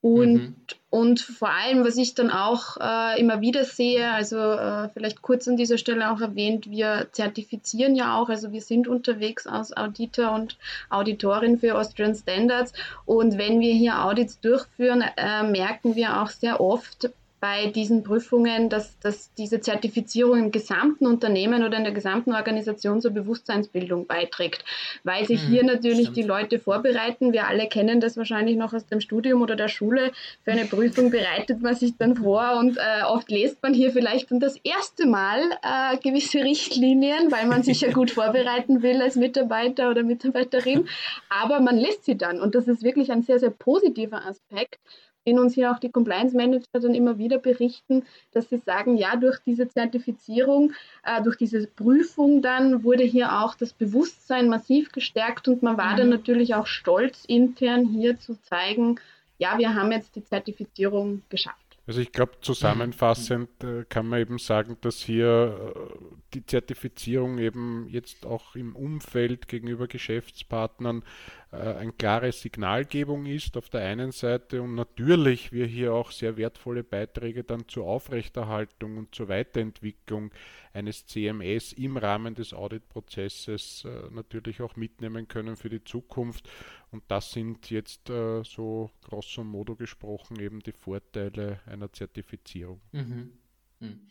Und, 0.03 0.35
mhm. 0.35 0.55
und 0.91 1.21
vor 1.21 1.51
allem, 1.51 1.85
was 1.85 1.97
ich 1.97 2.15
dann 2.15 2.31
auch 2.31 2.77
äh, 2.79 3.19
immer 3.19 3.41
wieder 3.41 3.65
sehe, 3.65 4.11
also 4.13 4.37
äh, 4.37 4.89
vielleicht 4.91 5.23
kurz 5.23 5.49
an 5.49 5.57
dieser 5.57 5.79
Stelle 5.79 6.11
auch 6.13 6.21
erwähnt, 6.21 6.71
wir 6.71 7.09
zertifizieren 7.13 7.97
ja 7.97 8.17
auch, 8.17 8.29
also 8.29 8.53
wir 8.53 8.61
sind 8.61 8.87
unterwegs 8.87 9.47
als 9.47 9.77
Auditor 9.77 10.33
und 10.33 10.59
Auditorin 10.91 11.59
für 11.59 11.77
Austrian 11.77 12.15
Standards. 12.15 12.73
Und 13.05 13.39
wenn 13.39 13.61
wir 13.61 13.73
hier 13.73 14.05
Audits 14.05 14.39
durchführen, 14.41 15.03
äh, 15.17 15.43
merken 15.43 15.97
wir 15.97 16.23
auch 16.23 16.29
sehr 16.29 16.61
oft, 16.61 17.11
bei 17.47 17.67
diesen 17.67 18.03
Prüfungen, 18.03 18.69
dass, 18.71 18.99
dass 18.99 19.33
diese 19.35 19.61
Zertifizierung 19.61 20.37
im 20.37 20.51
gesamten 20.51 21.07
Unternehmen 21.07 21.63
oder 21.63 21.77
in 21.79 21.85
der 21.85 21.93
gesamten 21.93 22.33
Organisation 22.33 23.01
zur 23.01 23.13
Bewusstseinsbildung 23.13 24.09
beiträgt, 24.09 24.65
weil 25.05 25.27
sich 25.27 25.45
mhm, 25.45 25.53
hier 25.53 25.65
natürlich 25.65 26.09
stimmt. 26.09 26.17
die 26.17 26.23
Leute 26.23 26.59
vorbereiten. 26.59 27.33
Wir 27.33 27.47
alle 27.47 27.69
kennen 27.69 28.01
das 28.01 28.17
wahrscheinlich 28.17 28.57
noch 28.57 28.73
aus 28.73 28.87
dem 28.87 29.01
Studium 29.01 29.43
oder 29.43 29.55
der 29.55 29.69
Schule. 29.69 30.11
Für 30.43 30.51
eine 30.51 30.65
Prüfung 30.65 31.13
bereitet 31.13 31.63
man 31.63 31.77
sich 31.77 31.97
dann 31.97 32.17
vor 32.17 32.57
und 32.59 32.79
äh, 32.79 33.05
oft 33.05 33.31
lest 33.31 33.63
man 33.63 33.75
hier 33.75 33.93
vielleicht 33.93 34.33
dann 34.33 34.41
das 34.41 34.57
erste 34.65 35.07
Mal 35.07 35.41
äh, 35.63 35.99
gewisse 35.99 36.43
Richtlinien, 36.43 37.31
weil 37.31 37.47
man 37.47 37.63
sich 37.63 37.81
ja 37.81 37.93
gut 37.93 38.11
vorbereiten 38.21 38.83
will 38.83 39.01
als 39.01 39.15
Mitarbeiter 39.15 39.89
oder 39.89 40.03
Mitarbeiterin. 40.03 40.89
Aber 41.29 41.61
man 41.61 41.77
lässt 41.77 42.07
sie 42.07 42.19
dann 42.19 42.41
und 42.41 42.57
das 42.57 42.67
ist 42.67 42.83
wirklich 42.83 43.13
ein 43.13 43.23
sehr, 43.23 43.39
sehr 43.39 43.51
positiver 43.51 44.27
Aspekt 44.27 44.81
in 45.27 45.41
uns 45.41 45.55
hier 45.55 45.73
auch 45.73 45.81
die 45.81 45.91
Compliance 45.91 46.37
Manager 46.37 46.81
dann 46.81 46.95
immer 46.95 47.19
wieder 47.19 47.39
berichten, 47.39 48.05
dass 48.33 48.49
sie 48.49 48.59
sagen, 48.65 48.97
ja, 48.97 49.17
durch 49.17 49.41
diese 49.41 49.69
Zertifizierung, 49.69 50.73
äh, 51.03 51.21
durch 51.23 51.37
diese 51.37 51.67
Prüfung 51.67 52.43
dann 52.43 52.85
wurde 52.85 53.03
hier 53.03 53.41
auch 53.41 53.57
das 53.57 53.73
Bewusstsein 53.73 54.49
massiv 54.49 54.93
gestärkt 54.93 55.49
und 55.49 55.63
man 55.63 55.77
war 55.77 55.95
mhm. 55.95 55.97
dann 55.97 56.09
natürlich 56.11 56.55
auch 56.55 56.67
stolz 56.67 57.25
intern 57.27 57.87
hier 57.87 58.19
zu 58.19 58.41
zeigen, 58.43 59.01
ja, 59.39 59.59
wir 59.59 59.75
haben 59.75 59.93
jetzt 59.93 60.15
die 60.15 60.25
Zertifizierung 60.25 61.23
geschafft. 61.29 61.67
Also 61.89 62.01
ich 62.01 62.11
glaube, 62.11 62.33
zusammenfassend 62.41 63.49
äh, 63.63 63.85
kann 63.89 64.09
man 64.09 64.21
eben 64.21 64.39
sagen, 64.39 64.77
dass 64.81 64.97
hier 64.97 65.75
äh, 65.77 66.07
die 66.35 66.45
Zertifizierung 66.45 67.39
eben 67.39 67.87
jetzt 67.89 68.27
auch 68.27 68.57
im 68.57 68.75
Umfeld 68.75 69.47
gegenüber 69.47 69.87
Geschäftspartnern 69.87 71.05
äh, 71.53 71.57
eine 71.57 71.93
klare 71.93 72.33
Signalgebung 72.33 73.27
ist 73.27 73.57
auf 73.57 73.69
der 73.69 73.83
einen 73.83 74.11
Seite 74.11 74.63
und 74.63 74.75
natürlich 74.75 75.53
wir 75.53 75.67
hier 75.67 75.93
auch 75.95 76.11
sehr 76.11 76.37
wertvolle 76.37 76.83
Beiträge 76.83 77.45
dann 77.45 77.69
zur 77.69 77.87
Aufrechterhaltung 77.87 78.97
und 78.97 79.15
zur 79.15 79.29
Weiterentwicklung 79.29 80.33
eines 80.73 81.07
CMS 81.07 81.73
im 81.73 81.97
Rahmen 81.97 82.35
des 82.35 82.53
Auditprozesses 82.53 83.85
äh, 83.85 84.11
natürlich 84.11 84.61
auch 84.61 84.75
mitnehmen 84.77 85.29
können 85.29 85.57
für 85.57 85.69
die 85.69 85.85
Zukunft. 85.85 86.49
Und 86.91 87.05
das 87.09 87.31
sind 87.31 87.71
jetzt 87.71 88.11
äh, 88.11 88.43
so 88.43 88.91
grosso 89.05 89.45
modo 89.45 89.77
gesprochen 89.77 90.41
eben 90.41 90.61
die 90.61 90.73
Vorteile 90.73 91.61
einer 91.67 91.93
Zertifizierung. 91.93 92.81
Mhm. 92.91 93.33
Mhm. 93.79 94.09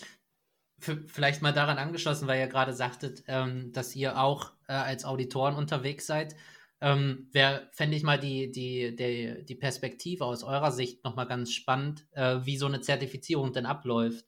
Vielleicht 1.07 1.41
mal 1.41 1.53
daran 1.53 1.77
angeschlossen, 1.77 2.27
weil 2.27 2.39
ihr 2.39 2.47
gerade 2.47 2.73
sagtet, 2.73 3.23
ähm, 3.27 3.71
dass 3.71 3.95
ihr 3.95 4.19
auch 4.19 4.51
als 4.67 5.05
Auditoren 5.05 5.55
unterwegs 5.55 6.07
seid. 6.07 6.35
Ähm, 6.81 7.29
Wäre, 7.31 7.69
fände 7.71 7.95
ich 7.95 8.03
mal 8.03 8.19
die, 8.19 8.51
die, 8.51 8.95
die, 8.95 9.45
die 9.45 9.55
Perspektive 9.55 10.25
aus 10.25 10.43
eurer 10.43 10.71
Sicht 10.71 11.03
nochmal 11.03 11.27
ganz 11.27 11.51
spannend, 11.51 12.05
äh, 12.11 12.39
wie 12.43 12.57
so 12.57 12.65
eine 12.65 12.81
Zertifizierung 12.81 13.53
denn 13.53 13.65
abläuft. 13.65 14.25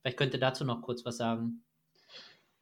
Vielleicht 0.00 0.18
könnt 0.18 0.34
ihr 0.34 0.40
dazu 0.40 0.64
noch 0.64 0.82
kurz 0.82 1.04
was 1.04 1.16
sagen. 1.16 1.62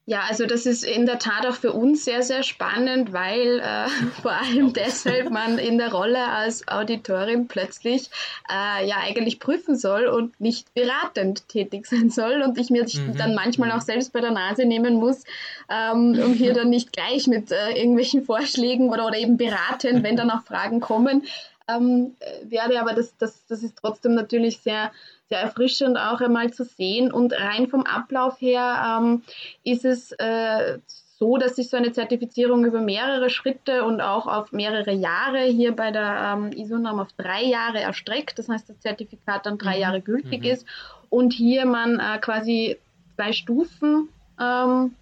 Ja, 0.08 0.22
also 0.26 0.46
das 0.46 0.64
ist 0.64 0.84
in 0.84 1.04
der 1.04 1.18
Tat 1.18 1.44
auch 1.44 1.54
für 1.54 1.70
uns 1.74 2.06
sehr, 2.06 2.22
sehr 2.22 2.42
spannend, 2.42 3.12
weil 3.12 3.60
äh, 3.60 3.88
vor 4.22 4.32
allem 4.32 4.72
deshalb 4.72 5.28
man 5.28 5.58
in 5.58 5.76
der 5.76 5.92
Rolle 5.92 6.28
als 6.28 6.66
Auditorin 6.66 7.46
plötzlich 7.46 8.08
äh, 8.50 8.88
ja 8.88 8.96
eigentlich 9.02 9.38
prüfen 9.38 9.76
soll 9.76 10.06
und 10.06 10.40
nicht 10.40 10.72
beratend 10.72 11.46
tätig 11.50 11.84
sein 11.84 12.08
soll 12.08 12.40
und 12.40 12.56
ich 12.56 12.70
mir 12.70 12.84
mhm. 12.84 13.18
dann 13.18 13.34
manchmal 13.34 13.70
auch 13.70 13.82
selbst 13.82 14.14
bei 14.14 14.22
der 14.22 14.30
Nase 14.30 14.64
nehmen 14.64 14.94
muss, 14.94 15.24
ähm, 15.68 16.18
um 16.24 16.32
hier 16.32 16.54
dann 16.54 16.70
nicht 16.70 16.90
gleich 16.90 17.26
mit 17.26 17.52
äh, 17.52 17.72
irgendwelchen 17.72 18.22
Vorschlägen 18.24 18.88
oder, 18.88 19.06
oder 19.06 19.18
eben 19.18 19.36
beratend, 19.36 20.04
wenn 20.04 20.16
dann 20.16 20.30
auch 20.30 20.40
Fragen 20.40 20.80
kommen, 20.80 21.24
ähm, 21.68 22.16
werde. 22.44 22.80
Aber 22.80 22.94
das, 22.94 23.12
das, 23.18 23.44
das 23.46 23.62
ist 23.62 23.76
trotzdem 23.76 24.14
natürlich 24.14 24.60
sehr 24.60 24.90
sehr 25.28 25.40
erfrischend 25.40 25.98
auch 25.98 26.20
einmal 26.20 26.52
zu 26.52 26.64
sehen. 26.64 27.12
Und 27.12 27.32
rein 27.32 27.68
vom 27.68 27.84
Ablauf 27.84 28.40
her 28.40 29.00
ähm, 29.00 29.22
ist 29.64 29.84
es 29.84 30.12
äh, 30.12 30.78
so, 31.18 31.36
dass 31.36 31.56
sich 31.56 31.68
so 31.68 31.76
eine 31.76 31.92
Zertifizierung 31.92 32.64
über 32.64 32.80
mehrere 32.80 33.28
Schritte 33.28 33.84
und 33.84 34.00
auch 34.00 34.26
auf 34.26 34.52
mehrere 34.52 34.92
Jahre 34.92 35.42
hier 35.42 35.74
bei 35.74 35.90
der 35.90 36.36
ähm, 36.36 36.52
ISO-Norm 36.52 37.00
auf 37.00 37.08
drei 37.16 37.42
Jahre 37.42 37.80
erstreckt. 37.80 38.38
Das 38.38 38.48
heißt, 38.48 38.68
das 38.68 38.80
Zertifikat 38.80 39.44
dann 39.44 39.58
drei 39.58 39.76
mhm. 39.76 39.82
Jahre 39.82 40.00
gültig 40.00 40.42
mhm. 40.42 40.50
ist 40.50 40.66
und 41.10 41.32
hier 41.32 41.66
man 41.66 41.98
äh, 41.98 42.18
quasi 42.18 42.78
zwei 43.16 43.32
Stufen 43.32 44.08
ähm, 44.40 44.94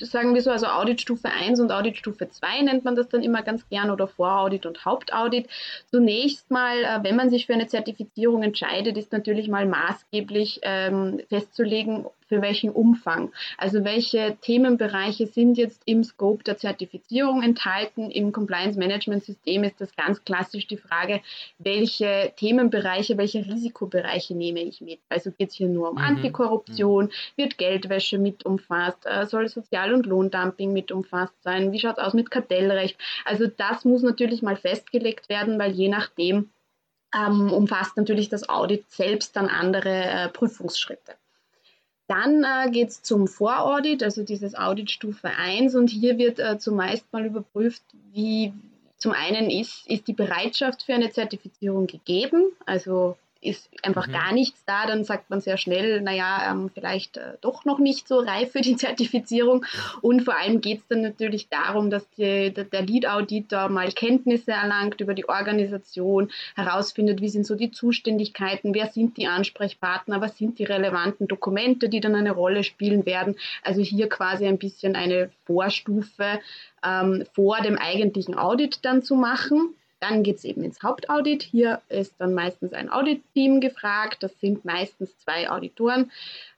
sagen 0.00 0.34
wir 0.34 0.42
so, 0.42 0.50
also 0.50 0.66
Auditstufe 0.66 1.28
1 1.28 1.60
und 1.60 1.72
Auditstufe 1.72 2.28
2 2.28 2.62
nennt 2.62 2.84
man 2.84 2.96
das 2.96 3.08
dann 3.08 3.22
immer 3.22 3.42
ganz 3.42 3.68
gern 3.68 3.90
oder 3.90 4.06
Voraudit 4.06 4.66
und 4.66 4.84
Hauptaudit. 4.84 5.48
Zunächst 5.90 6.50
mal, 6.50 6.84
äh, 6.84 7.02
wenn 7.02 7.16
man 7.16 7.30
sich 7.30 7.46
für 7.46 7.54
eine 7.54 7.66
Zertifizierung 7.66 8.42
entscheidet, 8.42 8.96
ist 8.96 9.12
natürlich 9.12 9.48
mal 9.48 9.66
maßgeblich 9.66 10.60
ähm, 10.62 11.20
festzulegen, 11.28 12.06
für 12.30 12.40
welchen 12.40 12.70
Umfang. 12.70 13.32
Also 13.58 13.84
welche 13.84 14.36
Themenbereiche 14.40 15.26
sind 15.26 15.58
jetzt 15.58 15.82
im 15.84 16.04
Scope 16.04 16.44
der 16.44 16.56
Zertifizierung 16.56 17.42
enthalten. 17.42 18.08
Im 18.08 18.30
Compliance 18.30 18.78
Management 18.78 19.24
System 19.24 19.64
ist 19.64 19.80
das 19.80 19.94
ganz 19.96 20.24
klassisch 20.24 20.68
die 20.68 20.76
Frage, 20.76 21.22
welche 21.58 22.32
Themenbereiche, 22.36 23.18
welche 23.18 23.44
Risikobereiche 23.44 24.36
nehme 24.36 24.60
ich 24.60 24.80
mit. 24.80 25.00
Also 25.08 25.32
geht 25.32 25.50
es 25.50 25.56
hier 25.56 25.68
nur 25.68 25.90
um 25.90 25.96
mhm. 25.96 26.02
Antikorruption, 26.02 27.06
mhm. 27.06 27.10
wird 27.34 27.58
Geldwäsche 27.58 28.18
mit 28.18 28.46
umfasst, 28.46 29.04
äh, 29.06 29.26
soll 29.26 29.48
Sozial- 29.48 29.92
und 29.92 30.06
Lohndumping 30.06 30.72
mit 30.72 30.92
umfasst 30.92 31.42
sein, 31.42 31.72
wie 31.72 31.80
schaut 31.80 31.98
es 31.98 32.04
aus 32.04 32.14
mit 32.14 32.30
Kartellrecht. 32.30 32.96
Also 33.24 33.48
das 33.48 33.84
muss 33.84 34.02
natürlich 34.02 34.40
mal 34.40 34.56
festgelegt 34.56 35.28
werden, 35.28 35.58
weil 35.58 35.72
je 35.72 35.88
nachdem 35.88 36.50
ähm, 37.12 37.52
umfasst 37.52 37.96
natürlich 37.96 38.28
das 38.28 38.48
Audit 38.48 38.88
selbst 38.88 39.34
dann 39.34 39.48
andere 39.48 39.90
äh, 39.90 40.28
Prüfungsschritte. 40.28 41.16
Dann 42.10 42.42
äh, 42.42 42.68
geht 42.72 42.88
es 42.88 43.02
zum 43.02 43.28
Voraudit, 43.28 44.02
also 44.02 44.24
dieses 44.24 44.56
Audit 44.56 44.90
Stufe 44.90 45.28
1 45.28 45.76
und 45.76 45.90
hier 45.90 46.18
wird 46.18 46.40
äh, 46.40 46.58
zumeist 46.58 47.04
mal 47.12 47.24
überprüft, 47.24 47.84
wie 48.12 48.52
zum 48.96 49.12
einen 49.12 49.48
ist, 49.48 49.86
ist 49.86 50.08
die 50.08 50.12
Bereitschaft 50.12 50.82
für 50.82 50.94
eine 50.94 51.12
Zertifizierung 51.12 51.86
gegeben, 51.86 52.50
also 52.66 53.16
ist 53.42 53.70
einfach 53.82 54.06
mhm. 54.06 54.12
gar 54.12 54.32
nichts 54.32 54.64
da, 54.66 54.86
dann 54.86 55.04
sagt 55.04 55.30
man 55.30 55.40
sehr 55.40 55.56
schnell, 55.56 56.02
naja, 56.02 56.50
ähm, 56.50 56.70
vielleicht 56.72 57.16
äh, 57.16 57.38
doch 57.40 57.64
noch 57.64 57.78
nicht 57.78 58.06
so 58.06 58.18
reif 58.18 58.52
für 58.52 58.60
die 58.60 58.76
Zertifizierung. 58.76 59.64
Und 60.02 60.22
vor 60.22 60.38
allem 60.38 60.60
geht 60.60 60.80
es 60.80 60.88
dann 60.88 61.00
natürlich 61.00 61.48
darum, 61.48 61.90
dass 61.90 62.08
die, 62.10 62.52
der 62.52 62.82
Lead-Auditor 62.82 63.68
mal 63.70 63.90
Kenntnisse 63.92 64.52
erlangt 64.52 65.00
über 65.00 65.14
die 65.14 65.28
Organisation, 65.28 66.30
herausfindet, 66.54 67.20
wie 67.20 67.28
sind 67.28 67.46
so 67.46 67.54
die 67.54 67.70
Zuständigkeiten, 67.70 68.74
wer 68.74 68.88
sind 68.88 69.16
die 69.16 69.26
Ansprechpartner, 69.26 70.20
was 70.20 70.36
sind 70.36 70.58
die 70.58 70.64
relevanten 70.64 71.26
Dokumente, 71.26 71.88
die 71.88 72.00
dann 72.00 72.14
eine 72.14 72.32
Rolle 72.32 72.62
spielen 72.62 73.06
werden. 73.06 73.36
Also 73.62 73.80
hier 73.80 74.08
quasi 74.08 74.46
ein 74.46 74.58
bisschen 74.58 74.96
eine 74.96 75.30
Vorstufe 75.46 76.40
ähm, 76.84 77.24
vor 77.32 77.60
dem 77.62 77.78
eigentlichen 77.78 78.36
Audit 78.36 78.80
dann 78.82 79.02
zu 79.02 79.14
machen. 79.14 79.74
Dann 80.00 80.22
geht 80.22 80.36
es 80.36 80.44
eben 80.44 80.64
ins 80.64 80.82
Hauptaudit. 80.82 81.42
Hier 81.42 81.80
ist 81.88 82.14
dann 82.18 82.34
meistens 82.34 82.72
ein 82.72 82.90
Audit-Team 82.90 83.60
gefragt. 83.60 84.22
Das 84.22 84.38
sind 84.40 84.64
meistens 84.64 85.16
zwei 85.18 85.50
Auditoren, 85.50 86.10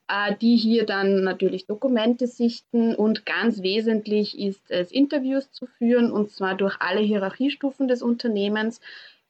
äh, 0.09 0.35
die 0.41 0.57
hier 0.57 0.87
dann 0.87 1.25
natürlich 1.25 1.67
Dokumente 1.67 2.27
sichten. 2.27 2.95
Und 2.95 3.27
ganz 3.27 3.63
wesentlich 3.63 4.39
ist 4.39 4.71
es, 4.71 4.93
Interviews 4.93 5.51
zu 5.53 5.67
führen, 5.67 6.13
und 6.13 6.31
zwar 6.31 6.55
durch 6.55 6.77
alle 6.81 7.01
Hierarchiestufen 7.01 7.89
des 7.89 8.03
Unternehmens 8.03 8.81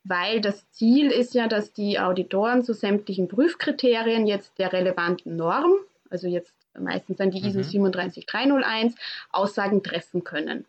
weil 0.05 0.41
das 0.41 0.69
Ziel 0.71 1.11
ist 1.11 1.35
ja, 1.35 1.47
dass 1.49 1.73
die 1.73 1.99
Auditoren 1.99 2.65
zu 2.65 2.75
sämtlichen 2.75 3.29
Prüfkriterien 3.29 4.27
jetzt 4.27 4.59
der 4.59 4.73
relevanten 4.73 5.37
Norm, 5.37 5.75
also 6.11 6.27
jetzt 6.27 6.53
meistens 6.79 7.19
dann 7.19 7.31
die 7.31 7.39
ISO 7.39 7.59
mhm. 7.59 7.65
37301, 7.65 8.95
Aussagen 9.31 9.83
treffen 9.83 10.25
können. 10.25 10.65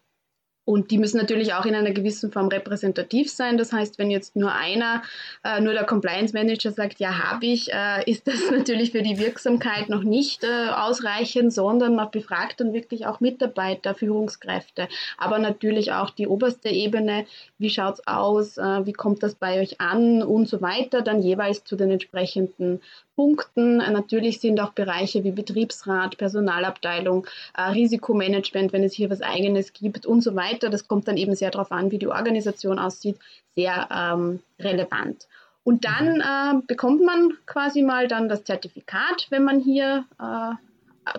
Und 0.65 0.91
die 0.91 0.97
müssen 0.97 1.17
natürlich 1.17 1.53
auch 1.53 1.65
in 1.65 1.75
einer 1.75 1.91
gewissen 1.91 2.31
Form 2.31 2.47
repräsentativ 2.47 3.29
sein. 3.29 3.57
Das 3.57 3.73
heißt, 3.73 3.99
wenn 3.99 4.09
jetzt 4.09 4.35
nur 4.35 4.53
einer, 4.53 5.01
äh, 5.43 5.59
nur 5.59 5.73
der 5.73 5.83
Compliance 5.83 6.33
Manager 6.33 6.71
sagt, 6.71 6.99
ja, 6.99 7.31
habe 7.31 7.45
ich, 7.45 7.71
äh, 7.73 8.09
ist 8.09 8.27
das 8.27 8.35
natürlich 8.51 8.91
für 8.91 9.01
die 9.01 9.19
Wirksamkeit 9.19 9.89
noch 9.89 10.03
nicht 10.03 10.43
äh, 10.43 10.69
ausreichend, 10.69 11.51
sondern 11.51 11.95
man 11.95 12.11
befragt 12.11 12.61
dann 12.61 12.71
wirklich 12.71 13.05
auch 13.05 13.19
Mitarbeiter, 13.19 13.93
Führungskräfte, 13.93 14.87
aber 15.17 15.37
natürlich 15.39 15.91
auch 15.91 16.09
die 16.09 16.27
oberste 16.27 16.69
Ebene. 16.69 17.25
Wie 17.57 17.69
schaut 17.69 17.95
es 17.95 18.07
aus? 18.07 18.57
Äh, 18.57 18.85
wie 18.85 18.93
kommt 18.93 19.21
das 19.21 19.35
bei 19.35 19.59
euch 19.59 19.81
an? 19.81 20.23
Und 20.23 20.47
so 20.47 20.61
weiter. 20.61 21.01
Dann 21.01 21.21
jeweils 21.21 21.65
zu 21.65 21.75
den 21.75 21.91
entsprechenden 21.91 22.79
Punkten. 23.15 23.77
Natürlich 23.77 24.39
sind 24.39 24.59
auch 24.59 24.71
Bereiche 24.71 25.23
wie 25.23 25.31
Betriebsrat, 25.31 26.17
Personalabteilung, 26.17 27.27
äh, 27.55 27.61
Risikomanagement, 27.61 28.73
wenn 28.73 28.83
es 28.83 28.93
hier 28.93 29.09
was 29.09 29.21
Eigenes 29.21 29.73
gibt 29.73 30.05
und 30.05 30.21
so 30.21 30.35
weiter. 30.35 30.52
Das 30.61 30.87
kommt 30.87 31.07
dann 31.07 31.17
eben 31.17 31.35
sehr 31.35 31.51
darauf 31.51 31.71
an, 31.71 31.91
wie 31.91 31.99
die 31.99 32.07
Organisation 32.07 32.79
aussieht, 32.79 33.17
sehr 33.55 33.87
ähm, 33.91 34.39
relevant. 34.59 35.27
Und 35.63 35.85
dann 35.85 36.19
äh, 36.19 36.61
bekommt 36.67 37.03
man 37.03 37.33
quasi 37.45 37.81
mal 37.81 38.07
dann 38.07 38.27
das 38.27 38.43
Zertifikat, 38.43 39.27
wenn 39.29 39.43
man 39.43 39.59
hier 39.59 40.05
äh, 40.19 40.55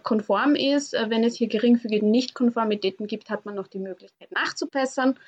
konform 0.03 0.55
ist. 0.55 0.95
Äh, 0.95 1.09
wenn 1.09 1.25
es 1.25 1.37
hier 1.37 1.49
geringfügige 1.49 2.07
Nichtkonformitäten 2.07 3.07
gibt, 3.07 3.31
hat 3.31 3.47
man 3.47 3.55
noch 3.55 3.69
die 3.69 3.79
Möglichkeit 3.79 4.31
nachzubessern. 4.33 5.19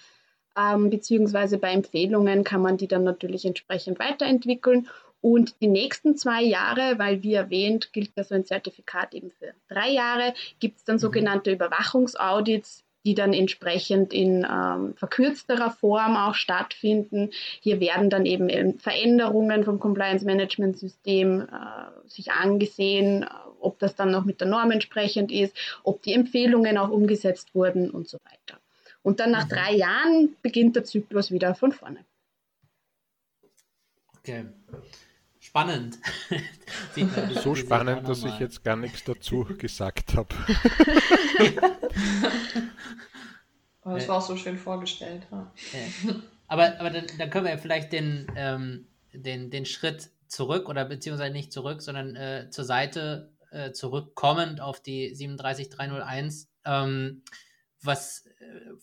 Ähm, 0.58 0.90
beziehungsweise 0.90 1.58
bei 1.58 1.72
Empfehlungen 1.72 2.44
kann 2.44 2.62
man 2.62 2.76
die 2.76 2.88
dann 2.88 3.04
natürlich 3.04 3.44
entsprechend 3.44 3.98
weiterentwickeln. 3.98 4.88
Und 5.20 5.60
die 5.60 5.68
nächsten 5.68 6.16
zwei 6.16 6.42
Jahre, 6.42 6.98
weil 6.98 7.22
wie 7.22 7.34
erwähnt, 7.34 7.92
gilt 7.92 8.12
ja 8.16 8.24
so 8.24 8.34
ein 8.34 8.44
Zertifikat 8.44 9.14
eben 9.14 9.30
für 9.30 9.54
drei 9.68 9.90
Jahre, 9.90 10.34
gibt 10.60 10.78
es 10.78 10.84
dann 10.84 10.96
mhm. 10.96 11.00
sogenannte 11.00 11.50
Überwachungsaudits, 11.52 12.84
die 13.06 13.14
dann 13.14 13.32
entsprechend 13.32 14.12
in 14.12 14.44
ähm, 14.44 14.94
verkürzterer 14.96 15.70
Form 15.70 16.16
auch 16.16 16.34
stattfinden. 16.34 17.30
Hier 17.60 17.78
werden 17.78 18.10
dann 18.10 18.26
eben 18.26 18.48
ähm, 18.48 18.80
Veränderungen 18.80 19.62
vom 19.62 19.78
Compliance 19.78 20.24
Management 20.24 20.76
System 20.76 21.42
äh, 21.42 22.08
sich 22.08 22.32
angesehen, 22.32 23.22
äh, 23.22 23.26
ob 23.60 23.78
das 23.78 23.94
dann 23.94 24.10
noch 24.10 24.24
mit 24.24 24.40
der 24.40 24.48
Norm 24.48 24.72
entsprechend 24.72 25.30
ist, 25.30 25.56
ob 25.84 26.02
die 26.02 26.14
Empfehlungen 26.14 26.76
auch 26.78 26.90
umgesetzt 26.90 27.54
wurden 27.54 27.90
und 27.90 28.08
so 28.08 28.18
weiter. 28.24 28.60
Und 29.02 29.20
dann 29.20 29.30
nach 29.30 29.44
mhm. 29.44 29.50
drei 29.50 29.72
Jahren 29.74 30.36
beginnt 30.42 30.74
der 30.74 30.82
Zyklus 30.82 31.30
wieder 31.30 31.54
von 31.54 31.70
vorne. 31.70 32.04
Okay. 34.18 34.46
Spannend. 35.56 35.98
so 37.42 37.54
spannend, 37.54 38.06
dass 38.06 38.22
ich 38.24 38.38
jetzt 38.38 38.62
gar 38.62 38.76
nichts 38.76 39.04
dazu 39.04 39.46
gesagt 39.58 40.14
habe. 40.14 40.34
Aber 43.80 43.94
das 43.94 44.06
war 44.06 44.18
auch 44.18 44.22
so 44.22 44.36
schön 44.36 44.58
vorgestellt. 44.58 45.26
Ja. 45.30 45.50
Aber, 46.46 46.78
aber 46.78 46.90
dann, 46.90 47.06
dann, 47.18 47.30
können 47.30 47.46
wir 47.46 47.52
ja 47.52 47.58
vielleicht 47.58 47.90
den, 47.92 48.30
ähm, 48.36 48.86
den, 49.14 49.50
den 49.50 49.64
Schritt 49.64 50.10
zurück 50.26 50.68
oder 50.68 50.84
beziehungsweise 50.84 51.32
nicht 51.32 51.54
zurück, 51.54 51.80
sondern 51.80 52.16
äh, 52.16 52.50
zur 52.50 52.66
Seite 52.66 53.32
äh, 53.50 53.72
zurückkommend 53.72 54.60
auf 54.60 54.80
die 54.80 55.14
37301. 55.14 56.50
Ähm, 56.66 57.22
was, 57.80 58.24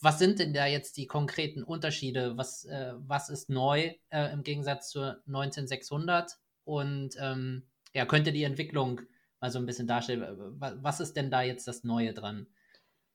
was 0.02 0.18
sind 0.18 0.40
denn 0.40 0.54
da 0.54 0.66
jetzt 0.66 0.98
die 0.98 1.06
konkreten 1.06 1.62
Unterschiede? 1.62 2.36
Was, 2.36 2.66
äh, 2.66 2.94
was 2.98 3.30
ist 3.30 3.52
neu 3.52 3.94
äh, 4.10 4.34
im 4.34 4.42
Gegensatz 4.42 4.90
zur 4.90 5.22
19600? 5.28 6.40
Und 6.64 7.16
ähm, 7.20 7.64
ja, 7.94 8.06
könnte 8.06 8.32
die 8.32 8.44
Entwicklung 8.44 9.02
mal 9.40 9.52
so 9.52 9.60
ein 9.60 9.66
bisschen 9.66 9.88
darstellen? 9.88 10.56
Was 10.60 11.00
ist 11.00 11.14
denn 11.16 11.30
da 11.30 11.42
jetzt 11.42 11.68
das 11.68 11.84
Neue 11.84 12.14
dran? 12.14 12.48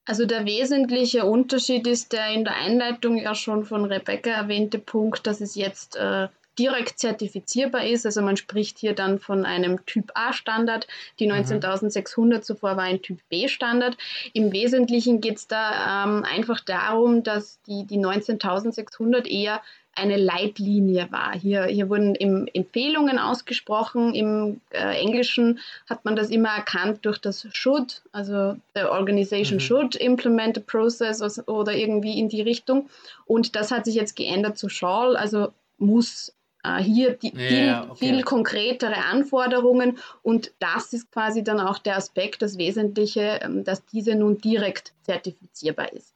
Also 0.05 0.25
der 0.25 0.47
wesentliche 0.47 1.26
Unterschied 1.26 1.87
ist 1.87 2.12
der 2.12 2.28
in 2.31 2.45
der 2.45 2.57
Einleitung 2.57 3.19
ja 3.19 3.35
schon 3.35 3.64
von 3.64 3.85
Rebecca 3.85 4.31
erwähnte 4.31 4.78
Punkt, 4.78 5.26
dass 5.26 5.43
es 5.43 5.55
jetzt 5.55 5.97
äh, 5.97 6.28
direkt 6.59 6.99
zertifizierbar 6.99 7.87
ist. 7.87 8.05
Also 8.05 8.23
man 8.23 8.37
spricht 8.37 8.79
hier 8.79 8.95
dann 8.95 9.19
von 9.19 9.47
einem 9.47 9.85
Typ 9.87 10.11
A-Standard. 10.15 10.87
Die 11.19 11.27
19600 11.27 12.41
mhm. 12.41 12.43
zuvor 12.43 12.77
war 12.77 12.85
ein 12.85 13.03
Typ 13.03 13.19
B-Standard. 13.29 13.97
Im 14.33 14.53
Wesentlichen 14.53 15.21
geht 15.21 15.37
es 15.37 15.47
da 15.47 16.05
ähm, 16.05 16.25
einfach 16.25 16.61
darum, 16.61 17.23
dass 17.23 17.61
die, 17.62 17.85
die 17.85 17.99
19600 17.99 19.27
eher 19.27 19.62
eine 19.99 20.17
Leitlinie 20.17 21.09
war. 21.11 21.35
Hier, 21.35 21.65
hier 21.65 21.88
wurden 21.88 22.15
Empfehlungen 22.15 23.19
ausgesprochen. 23.19 24.15
Im 24.15 24.61
äh, 24.71 24.97
Englischen 25.00 25.59
hat 25.88 26.05
man 26.05 26.15
das 26.15 26.31
immer 26.31 26.50
erkannt 26.50 27.00
durch 27.03 27.19
das 27.19 27.47
should, 27.53 28.03
also 28.12 28.57
the 28.75 28.83
organization 28.83 29.57
mhm. 29.57 29.61
should 29.61 29.97
implement 29.97 30.57
a 30.57 30.61
process 30.61 31.21
oder 31.49 31.73
irgendwie 31.73 32.19
in 32.19 32.29
die 32.29 32.43
Richtung. 32.43 32.88
Und 33.27 33.57
das 33.57 33.73
hat 33.73 33.87
sich 33.87 33.97
jetzt 33.97 34.15
geändert 34.15 34.57
zu 34.57 34.69
shall, 34.69 35.17
also 35.17 35.53
muss 35.79 36.33
hier 36.77 37.15
die, 37.15 37.33
ja, 37.35 37.83
viel, 37.83 37.91
okay. 37.91 37.97
viel 37.97 38.23
konkretere 38.23 39.05
Anforderungen 39.11 39.99
und 40.23 40.53
das 40.59 40.93
ist 40.93 41.11
quasi 41.11 41.43
dann 41.43 41.61
auch 41.61 41.79
der 41.79 41.97
Aspekt, 41.97 42.43
das 42.43 42.59
Wesentliche, 42.59 43.41
ähm, 43.43 43.65
dass 43.65 43.85
diese 43.87 44.15
nun 44.15 44.39
direkt 44.39 44.93
zertifizierbar 45.03 45.93
ist. 45.93 46.15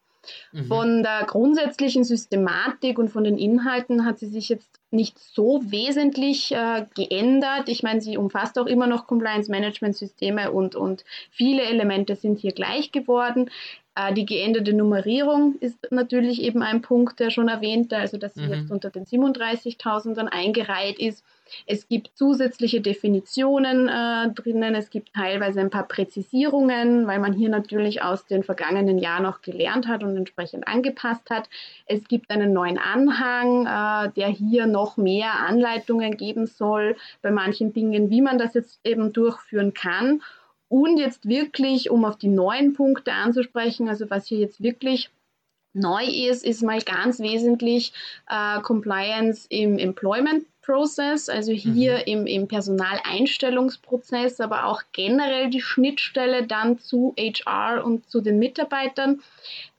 Mhm. 0.53 0.65
Von 0.67 1.03
der 1.03 1.25
grundsätzlichen 1.27 2.05
Systematik 2.05 2.99
und 2.99 3.09
von 3.09 3.25
den 3.25 3.39
Inhalten 3.39 4.05
hat 4.05 4.19
sie 4.19 4.27
sich 4.27 4.49
jetzt 4.49 4.81
nicht 4.91 5.19
so 5.19 5.61
wesentlich 5.65 6.53
äh, 6.53 6.87
geändert. 6.95 7.69
Ich 7.69 7.83
meine, 7.83 8.01
sie 8.01 8.17
umfasst 8.17 8.59
auch 8.59 8.67
immer 8.67 8.87
noch 8.87 9.07
Compliance-Management-Systeme 9.07 10.53
und, 10.53 10.77
und 10.77 11.05
viele 11.31 11.63
Elemente 11.63 12.15
sind 12.15 12.39
hier 12.39 12.53
gleich 12.53 12.93
geworden. 12.93 13.51
Äh, 13.95 14.15
die 14.15 14.25
geänderte 14.25 14.73
Nummerierung 14.73 15.57
ist 15.61 15.91
natürlich 15.91 16.43
eben 16.43 16.63
ein 16.63 16.81
Punkt, 16.81 17.21
der 17.21 17.31
schon 17.31 17.49
erwähnte, 17.49 17.99
also 17.99 18.17
dass 18.17 18.35
sie 18.35 18.43
mhm. 18.43 18.53
jetzt 18.53 18.71
unter 18.71 18.91
den 18.91 19.05
37.000ern 19.05 20.29
eingereiht 20.29 20.99
ist. 20.99 21.25
Es 21.67 21.89
gibt 21.89 22.17
zusätzliche 22.17 22.81
Definitionen 22.81 23.89
äh, 23.89 24.31
drinnen, 24.31 24.75
es 24.75 24.89
gibt 24.89 25.13
teilweise 25.13 25.61
ein 25.61 25.69
paar 25.69 25.87
Präzisierungen, 25.87 27.07
weil 27.07 27.19
man 27.19 27.35
hier 27.35 27.51
natürlich 27.51 28.03
aus 28.03 28.25
den 28.25 28.43
vergangenen 28.43 28.97
Jahren 28.97 29.25
noch 29.25 29.43
gelernt 29.43 29.87
hat 29.87 30.03
und 30.03 30.17
entsprechend 30.17 30.67
angepasst 30.67 31.29
hat. 31.29 31.51
Es 31.85 32.09
gibt 32.09 32.31
einen 32.31 32.55
neuen 32.55 32.79
Anhang, 32.79 33.67
äh, 33.67 34.13
der 34.17 34.29
hier 34.29 34.67
noch 34.67 34.97
mehr 34.97 35.41
Anleitungen 35.47 36.17
geben 36.17 36.47
soll 36.47 36.97
bei 37.21 37.31
manchen 37.31 37.75
Dingen, 37.75 38.09
wie 38.09 38.23
man 38.23 38.39
das 38.39 38.55
jetzt 38.55 38.81
eben 38.85 39.13
durchführen 39.13 39.75
kann. 39.75 40.23
Und 40.73 40.97
jetzt 40.97 41.29
wirklich, 41.29 41.91
um 41.91 42.07
auf 42.07 42.17
die 42.17 42.29
neuen 42.29 42.73
Punkte 42.73 43.13
anzusprechen, 43.13 43.91
also 43.91 44.09
was 44.09 44.27
hier 44.27 44.39
jetzt 44.39 44.63
wirklich 44.63 45.11
neu 45.75 46.03
ist, 46.07 46.47
ist 46.47 46.63
mal 46.63 46.81
ganz 46.81 47.21
wesentlich 47.21 47.93
äh, 48.27 48.59
Compliance 48.63 49.47
im 49.51 49.79
Employment 49.79 50.47
Process, 50.63 51.29
also 51.29 51.53
hier 51.53 51.97
mhm. 51.97 52.03
im, 52.07 52.27
im 52.27 52.49
Personaleinstellungsprozess, 52.49 54.41
aber 54.41 54.65
auch 54.65 54.83
generell 54.93 55.51
die 55.51 55.61
Schnittstelle 55.61 56.47
dann 56.47 56.79
zu 56.79 57.15
HR 57.19 57.85
und 57.85 58.09
zu 58.09 58.23
den 58.23 58.39
Mitarbeitern. 58.39 59.21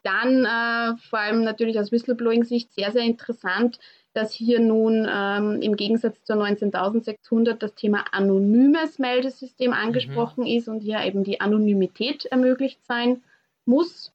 Dann 0.03 0.45
äh, 0.45 0.95
vor 1.09 1.17
allem 1.17 1.43
natürlich 1.43 1.79
aus 1.79 1.91
Whistleblowing-Sicht 1.91 2.71
sehr, 2.71 2.91
sehr 2.91 3.01
interessant, 3.01 3.79
dass 4.13 4.31
hier 4.31 4.59
nun 4.59 5.07
ähm, 5.11 5.61
im 5.61 5.75
Gegensatz 5.75 6.23
zur 6.23 6.37
19.600 6.37 7.53
das 7.53 7.73
Thema 7.73 8.05
anonymes 8.11 8.99
Meldesystem 8.99 9.71
mhm. 9.71 9.77
angesprochen 9.77 10.41
mhm. 10.41 10.57
ist 10.57 10.67
und 10.67 10.81
hier 10.81 11.01
eben 11.01 11.23
die 11.23 11.41
Anonymität 11.41 12.25
ermöglicht 12.25 12.85
sein 12.85 13.23
muss. 13.65 14.11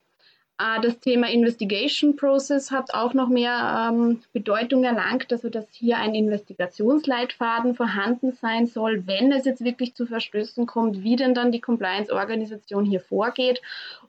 Äh, 0.58 0.80
das 0.82 0.98
Thema 1.00 1.28
Investigation 1.30 2.16
Process 2.16 2.70
hat 2.70 2.92
auch 2.94 3.14
noch 3.14 3.28
mehr 3.28 3.90
ähm, 3.90 4.20
Bedeutung 4.32 4.84
erlangt, 4.84 5.32
also 5.32 5.48
dass 5.48 5.66
hier 5.72 5.98
ein 5.98 6.14
Investigationsleitfaden 6.14 7.74
vorhanden 7.74 8.32
sein 8.32 8.66
soll, 8.66 9.06
wenn 9.06 9.32
es 9.32 9.44
jetzt 9.44 9.64
wirklich 9.64 9.94
zu 9.94 10.06
Verstößen 10.06 10.66
kommt, 10.66 11.02
wie 11.02 11.16
denn 11.16 11.34
dann 11.34 11.52
die 11.52 11.60
Compliance-Organisation 11.60 12.84
hier 12.84 13.00
vorgeht 13.00 13.60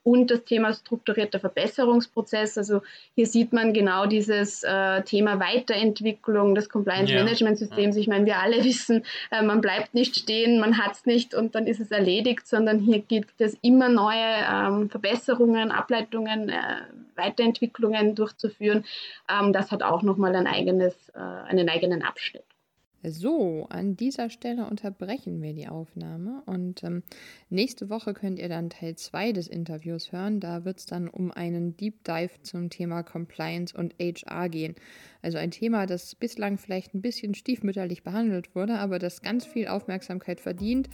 und 0.09 0.31
das 0.31 0.43
Thema 0.43 0.73
strukturierter 0.73 1.39
Verbesserungsprozess. 1.39 2.57
Also 2.57 2.81
hier 3.13 3.27
sieht 3.27 3.53
man 3.53 3.73
genau 3.73 4.07
dieses 4.07 4.63
äh, 4.63 5.03
Thema 5.03 5.39
Weiterentwicklung 5.39 6.55
des 6.55 6.67
Compliance-Management-Systems. 6.67 7.95
Ja. 7.95 8.01
Ich 8.01 8.07
meine, 8.07 8.25
wir 8.25 8.39
alle 8.39 8.63
wissen, 8.63 9.03
äh, 9.29 9.43
man 9.43 9.61
bleibt 9.61 9.93
nicht 9.93 10.15
stehen, 10.15 10.59
man 10.59 10.79
hat 10.79 10.93
es 10.93 11.05
nicht 11.05 11.35
und 11.35 11.53
dann 11.53 11.67
ist 11.67 11.79
es 11.79 11.91
erledigt, 11.91 12.47
sondern 12.47 12.79
hier 12.79 12.99
gibt 12.99 13.39
es 13.39 13.55
immer 13.61 13.87
neue 13.87 14.25
ähm, 14.51 14.89
Verbesserungen, 14.89 15.69
Ableitungen, 15.71 16.49
äh, 16.49 16.55
Weiterentwicklungen 17.15 18.15
durchzuführen. 18.15 18.85
Ähm, 19.29 19.53
das 19.53 19.71
hat 19.71 19.83
auch 19.83 20.01
nochmal 20.01 20.35
ein 20.35 20.47
eigenes, 20.47 20.95
äh, 21.09 21.19
einen 21.19 21.69
eigenen 21.69 22.01
Abschnitt. 22.01 22.48
So, 23.01 23.65
an 23.69 23.95
dieser 23.95 24.29
Stelle 24.29 24.65
unterbrechen 24.69 25.41
wir 25.41 25.53
die 25.53 25.69
Aufnahme 25.69 26.43
und 26.45 26.83
ähm, 26.83 27.01
nächste 27.49 27.89
Woche 27.89 28.13
könnt 28.13 28.39
ihr 28.39 28.49
dann 28.49 28.69
Teil 28.69 28.95
2 28.95 29.31
des 29.31 29.47
Interviews 29.47 30.11
hören. 30.11 30.41
Da 30.41 30.65
wird 30.65 30.79
es 30.79 30.85
dann 30.85 31.07
um 31.07 31.31
einen 31.31 31.77
Deep 31.77 32.03
Dive 32.03 32.41
zum 32.41 32.69
Thema 32.69 33.03
Compliance 33.03 33.75
und 33.77 33.95
HR 34.01 34.49
gehen. 34.49 34.75
Also 35.21 35.37
ein 35.37 35.51
Thema, 35.51 35.85
das 35.85 36.13
bislang 36.13 36.57
vielleicht 36.57 36.93
ein 36.93 37.01
bisschen 37.01 37.35
stiefmütterlich 37.35 38.03
behandelt 38.03 38.53
wurde, 38.53 38.77
aber 38.79 38.99
das 38.99 39.21
ganz 39.21 39.45
viel 39.45 39.69
Aufmerksamkeit 39.69 40.41
verdient 40.41 40.89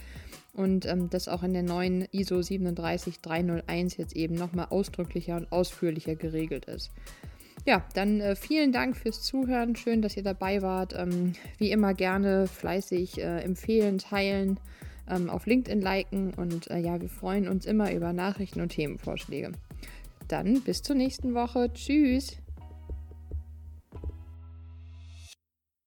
und 0.52 0.86
ähm, 0.86 1.10
das 1.10 1.26
auch 1.26 1.42
in 1.42 1.54
der 1.54 1.64
neuen 1.64 2.06
ISO 2.12 2.40
37301 2.40 3.96
jetzt 3.96 4.14
eben 4.14 4.36
nochmal 4.36 4.68
ausdrücklicher 4.70 5.36
und 5.36 5.50
ausführlicher 5.50 6.14
geregelt 6.14 6.66
ist. 6.66 6.92
Ja, 7.66 7.84
dann 7.94 8.20
äh, 8.20 8.36
vielen 8.36 8.70
Dank 8.70 8.96
fürs 8.96 9.22
Zuhören. 9.22 9.74
Schön, 9.74 10.00
dass 10.00 10.16
ihr 10.16 10.22
dabei 10.22 10.62
wart. 10.62 10.94
Ähm, 10.96 11.32
wie 11.58 11.72
immer 11.72 11.94
gerne 11.94 12.46
fleißig 12.46 13.18
äh, 13.18 13.40
empfehlen, 13.40 13.98
teilen, 13.98 14.60
ähm, 15.10 15.28
auf 15.28 15.46
LinkedIn 15.46 15.80
liken 15.80 16.32
und 16.34 16.70
äh, 16.70 16.78
ja, 16.78 17.00
wir 17.00 17.08
freuen 17.08 17.48
uns 17.48 17.66
immer 17.66 17.92
über 17.92 18.12
Nachrichten 18.12 18.60
und 18.60 18.68
Themenvorschläge. 18.68 19.50
Dann 20.28 20.62
bis 20.62 20.82
zur 20.82 20.94
nächsten 20.94 21.34
Woche. 21.34 21.72
Tschüss. 21.72 22.36